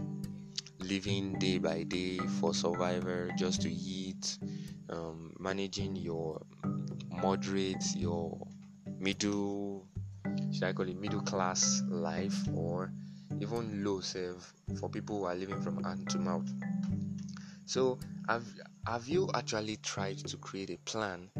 living 0.82 1.38
day 1.38 1.58
by 1.58 1.82
day 1.82 2.18
for 2.18 2.54
survivor 2.54 3.30
just 3.36 3.62
to 3.62 3.70
eat 3.70 4.38
um, 4.90 5.32
managing 5.38 5.96
your 5.96 6.40
moderate 7.10 7.84
your 7.96 8.38
middle 8.98 9.86
should 10.52 10.64
i 10.64 10.72
call 10.72 10.88
it 10.88 10.96
middle 10.98 11.22
class 11.22 11.82
life 11.88 12.36
or 12.54 12.92
even 13.40 13.84
low 13.84 14.00
self 14.00 14.52
for 14.78 14.88
people 14.88 15.20
who 15.20 15.24
are 15.24 15.34
living 15.34 15.60
from 15.60 15.82
hand 15.84 16.08
to 16.08 16.18
mouth 16.18 16.48
so 17.66 17.98
have 18.28 18.44
have 18.86 19.08
you 19.08 19.30
actually 19.34 19.76
tried 19.76 20.18
to 20.18 20.36
create 20.36 20.70
a 20.70 20.76
plan 20.78 21.30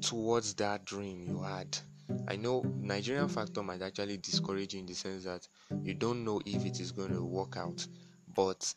towards 0.00 0.54
that 0.54 0.84
dream 0.84 1.22
you 1.22 1.40
had? 1.42 1.76
I 2.26 2.36
know 2.36 2.62
Nigerian 2.62 3.28
factor 3.28 3.62
might 3.62 3.82
actually 3.82 4.16
discourage 4.16 4.74
you 4.74 4.80
in 4.80 4.86
the 4.86 4.94
sense 4.94 5.24
that 5.24 5.46
you 5.82 5.94
don't 5.94 6.24
know 6.24 6.40
if 6.44 6.64
it 6.66 6.80
is 6.80 6.92
going 6.92 7.12
to 7.12 7.22
work 7.22 7.56
out, 7.56 7.86
but 8.34 8.74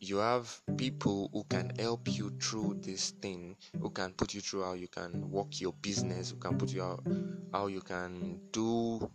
you 0.00 0.18
have 0.18 0.60
people 0.76 1.30
who 1.32 1.44
can 1.44 1.72
help 1.78 2.08
you 2.08 2.30
through 2.40 2.78
this 2.82 3.10
thing, 3.22 3.56
who 3.80 3.90
can 3.90 4.12
put 4.12 4.34
you 4.34 4.40
through 4.40 4.64
how 4.64 4.74
you 4.74 4.88
can 4.88 5.30
work 5.30 5.60
your 5.60 5.72
business, 5.80 6.30
who 6.30 6.36
can 6.36 6.58
put 6.58 6.70
you 6.70 6.82
out 6.82 7.02
how 7.52 7.68
you 7.68 7.80
can 7.80 8.40
do 8.50 9.10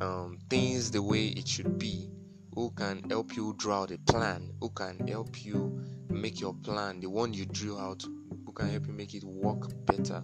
um, 0.00 0.38
things 0.48 0.90
the 0.90 1.02
way 1.02 1.26
it 1.28 1.46
should 1.46 1.78
be, 1.78 2.10
who 2.54 2.70
can 2.70 3.02
help 3.10 3.36
you 3.36 3.54
draw 3.58 3.84
a 3.84 3.98
plan, 4.10 4.50
who 4.60 4.70
can 4.70 5.06
help 5.06 5.44
you 5.44 5.80
make 6.08 6.40
your 6.40 6.54
plan, 6.54 6.98
the 7.00 7.08
one 7.08 7.34
you 7.34 7.44
drew 7.44 7.78
out, 7.78 8.02
who 8.46 8.52
can 8.52 8.70
help 8.70 8.86
you 8.86 8.92
make 8.92 9.14
it 9.14 9.24
work 9.24 9.68
better. 9.84 10.22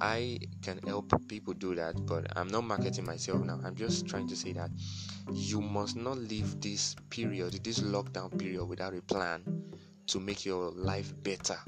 I 0.00 0.38
can 0.62 0.78
help 0.86 1.12
people 1.28 1.54
do 1.54 1.74
that, 1.74 2.06
but 2.06 2.26
I'm 2.36 2.48
not 2.48 2.64
marketing 2.64 3.04
myself 3.04 3.44
now. 3.44 3.60
I'm 3.64 3.74
just 3.74 4.06
trying 4.06 4.28
to 4.28 4.36
say 4.36 4.52
that 4.52 4.70
you 5.32 5.60
must 5.60 5.96
not 5.96 6.18
leave 6.18 6.60
this 6.60 6.94
period, 7.10 7.54
this 7.64 7.80
lockdown 7.80 8.36
period, 8.38 8.64
without 8.64 8.94
a 8.94 9.02
plan 9.02 9.42
to 10.06 10.20
make 10.20 10.46
your 10.46 10.70
life 10.70 11.12
better. 11.22 11.58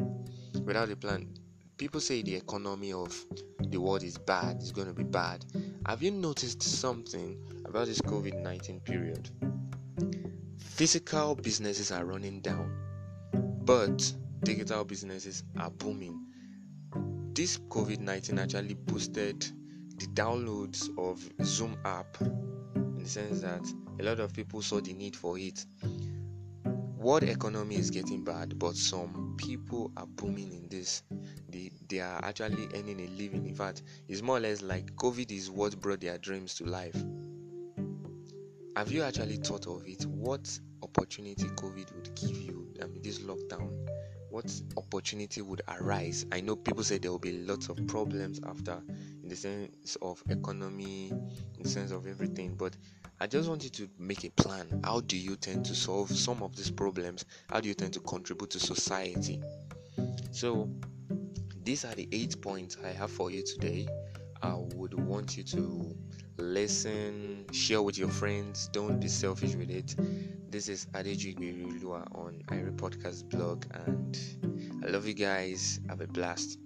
Without 0.65 0.91
a 0.91 0.97
plan, 0.97 1.29
people 1.77 2.01
say 2.01 2.23
the 2.23 2.37
economy 2.37 2.93
of 2.93 3.15
the 3.59 3.79
world 3.79 4.03
is 4.03 4.17
bad, 4.17 4.57
it's 4.57 4.73
going 4.73 4.87
to 4.87 4.95
be 4.95 5.03
bad. 5.05 5.45
Have 5.87 6.03
you 6.03 6.11
noticed 6.11 6.63
something 6.63 7.37
about 7.65 7.87
this 7.87 8.01
COVID 8.01 8.41
19 8.41 8.81
period? 8.81 9.31
Physical 10.59 11.35
businesses 11.35 11.91
are 11.91 12.05
running 12.05 12.41
down, 12.41 12.71
but 13.65 14.13
digital 14.45 14.85
businesses 14.85 15.43
are 15.59 15.71
booming. 15.71 16.30
This 17.33 17.59
COVID 17.59 18.01
19 18.01 18.39
actually 18.41 18.75
boosted 18.75 19.47
the 19.99 20.07
downloads 20.15 20.89
of 20.99 21.23
Zoom 21.45 21.79
app 21.85 22.21
in 22.21 22.99
the 22.99 23.09
sense 23.09 23.41
that 23.43 23.63
a 24.01 24.03
lot 24.03 24.19
of 24.19 24.33
people 24.33 24.63
saw 24.63 24.81
the 24.81 24.93
need 24.93 25.15
for 25.15 25.39
it. 25.39 25.65
World 26.97 27.23
economy 27.23 27.77
is 27.77 27.91
getting 27.91 28.25
bad, 28.25 28.59
but 28.59 28.75
some 28.77 29.37
people 29.39 29.93
are 29.97 30.07
booming 30.07 30.53
in 30.53 30.69
this. 30.69 31.05
They, 31.49 31.71
they 31.89 32.01
are 32.01 32.21
actually 32.25 32.67
earning 32.75 33.01
a 33.01 33.07
living. 33.11 33.47
In 33.47 33.55
fact, 33.55 33.83
it's 34.09 34.23
more 34.23 34.39
or 34.39 34.41
less 34.41 34.61
like 34.61 34.95
COVID 34.97 35.31
is 35.31 35.51
what 35.51 35.81
brought 35.81 36.01
their 36.01 36.19
dreams 36.19 36.55
to 36.57 36.65
life. 36.65 37.01
Have 38.77 38.91
you 38.91 39.03
actually 39.03 39.37
thought 39.37 39.67
of 39.69 39.87
it? 39.87 40.05
What 40.05 40.59
opportunity 40.83 41.45
COVID 41.45 41.95
would 41.95 42.15
give 42.17 42.37
you? 42.37 42.75
I 42.83 42.87
mean, 42.87 43.03
this 43.03 43.21
lockdown 43.21 43.80
what 44.31 44.51
opportunity 44.77 45.43
would 45.43 45.63
arise? 45.69 46.25
I 46.33 46.41
know 46.41 46.57
people 46.57 46.85
say 46.85 46.99
there 46.99 47.11
will 47.11 47.19
be 47.19 47.45
lots 47.45 47.69
of 47.69 47.85
problems 47.87 48.41
after, 48.47 48.81
in 49.23 49.29
the 49.29 49.37
sense 49.37 49.97
of 50.01 50.23
economy, 50.29 51.09
in 51.11 51.63
the 51.63 51.69
sense 51.69 51.91
of 51.91 52.07
everything, 52.07 52.55
but 52.55 52.77
I 53.21 53.27
just 53.27 53.49
want 53.49 53.65
you 53.65 53.71
to 53.71 53.89
make 53.99 54.25
a 54.25 54.31
plan. 54.31 54.81
How 54.85 55.01
do 55.01 55.17
you 55.17 55.37
tend 55.37 55.67
to 55.67 55.75
solve 55.75 56.11
some 56.11 56.43
of 56.43 56.57
these 56.57 56.71
problems? 56.71 57.25
How 57.51 57.61
do 57.61 57.69
you 57.69 57.75
tend 57.75 57.93
to 57.95 58.01
contribute 58.01 58.51
to 58.51 58.61
society? 58.61 59.43
So, 60.31 60.71
these 61.63 61.85
are 61.85 61.95
the 61.95 62.09
eight 62.13 62.41
points 62.41 62.79
I 62.85 62.93
have 62.93 63.11
for 63.11 63.31
you 63.31 63.43
today. 63.45 63.89
I 64.43 64.55
would 64.55 64.95
want 64.95 65.37
you 65.37 65.43
to 65.45 65.95
listen, 66.41 67.45
share 67.53 67.83
with 67.83 67.99
your 67.99 68.09
friends. 68.09 68.69
Don't 68.73 69.01
be 69.01 69.09
selfish 69.09 69.55
with 69.55 69.71
it. 69.71 69.95
This 70.51 70.69
is 70.69 70.87
Adeji 70.95 71.39
Lua 71.83 72.07
on 72.15 72.43
Irie 72.49 72.77
Podcast 72.77 73.29
blog, 73.29 73.65
and 73.87 74.19
I 74.85 74.89
love 74.89 75.07
you 75.07 75.15
guys. 75.15 75.81
Have 75.89 76.01
a 76.01 76.07
blast. 76.07 76.59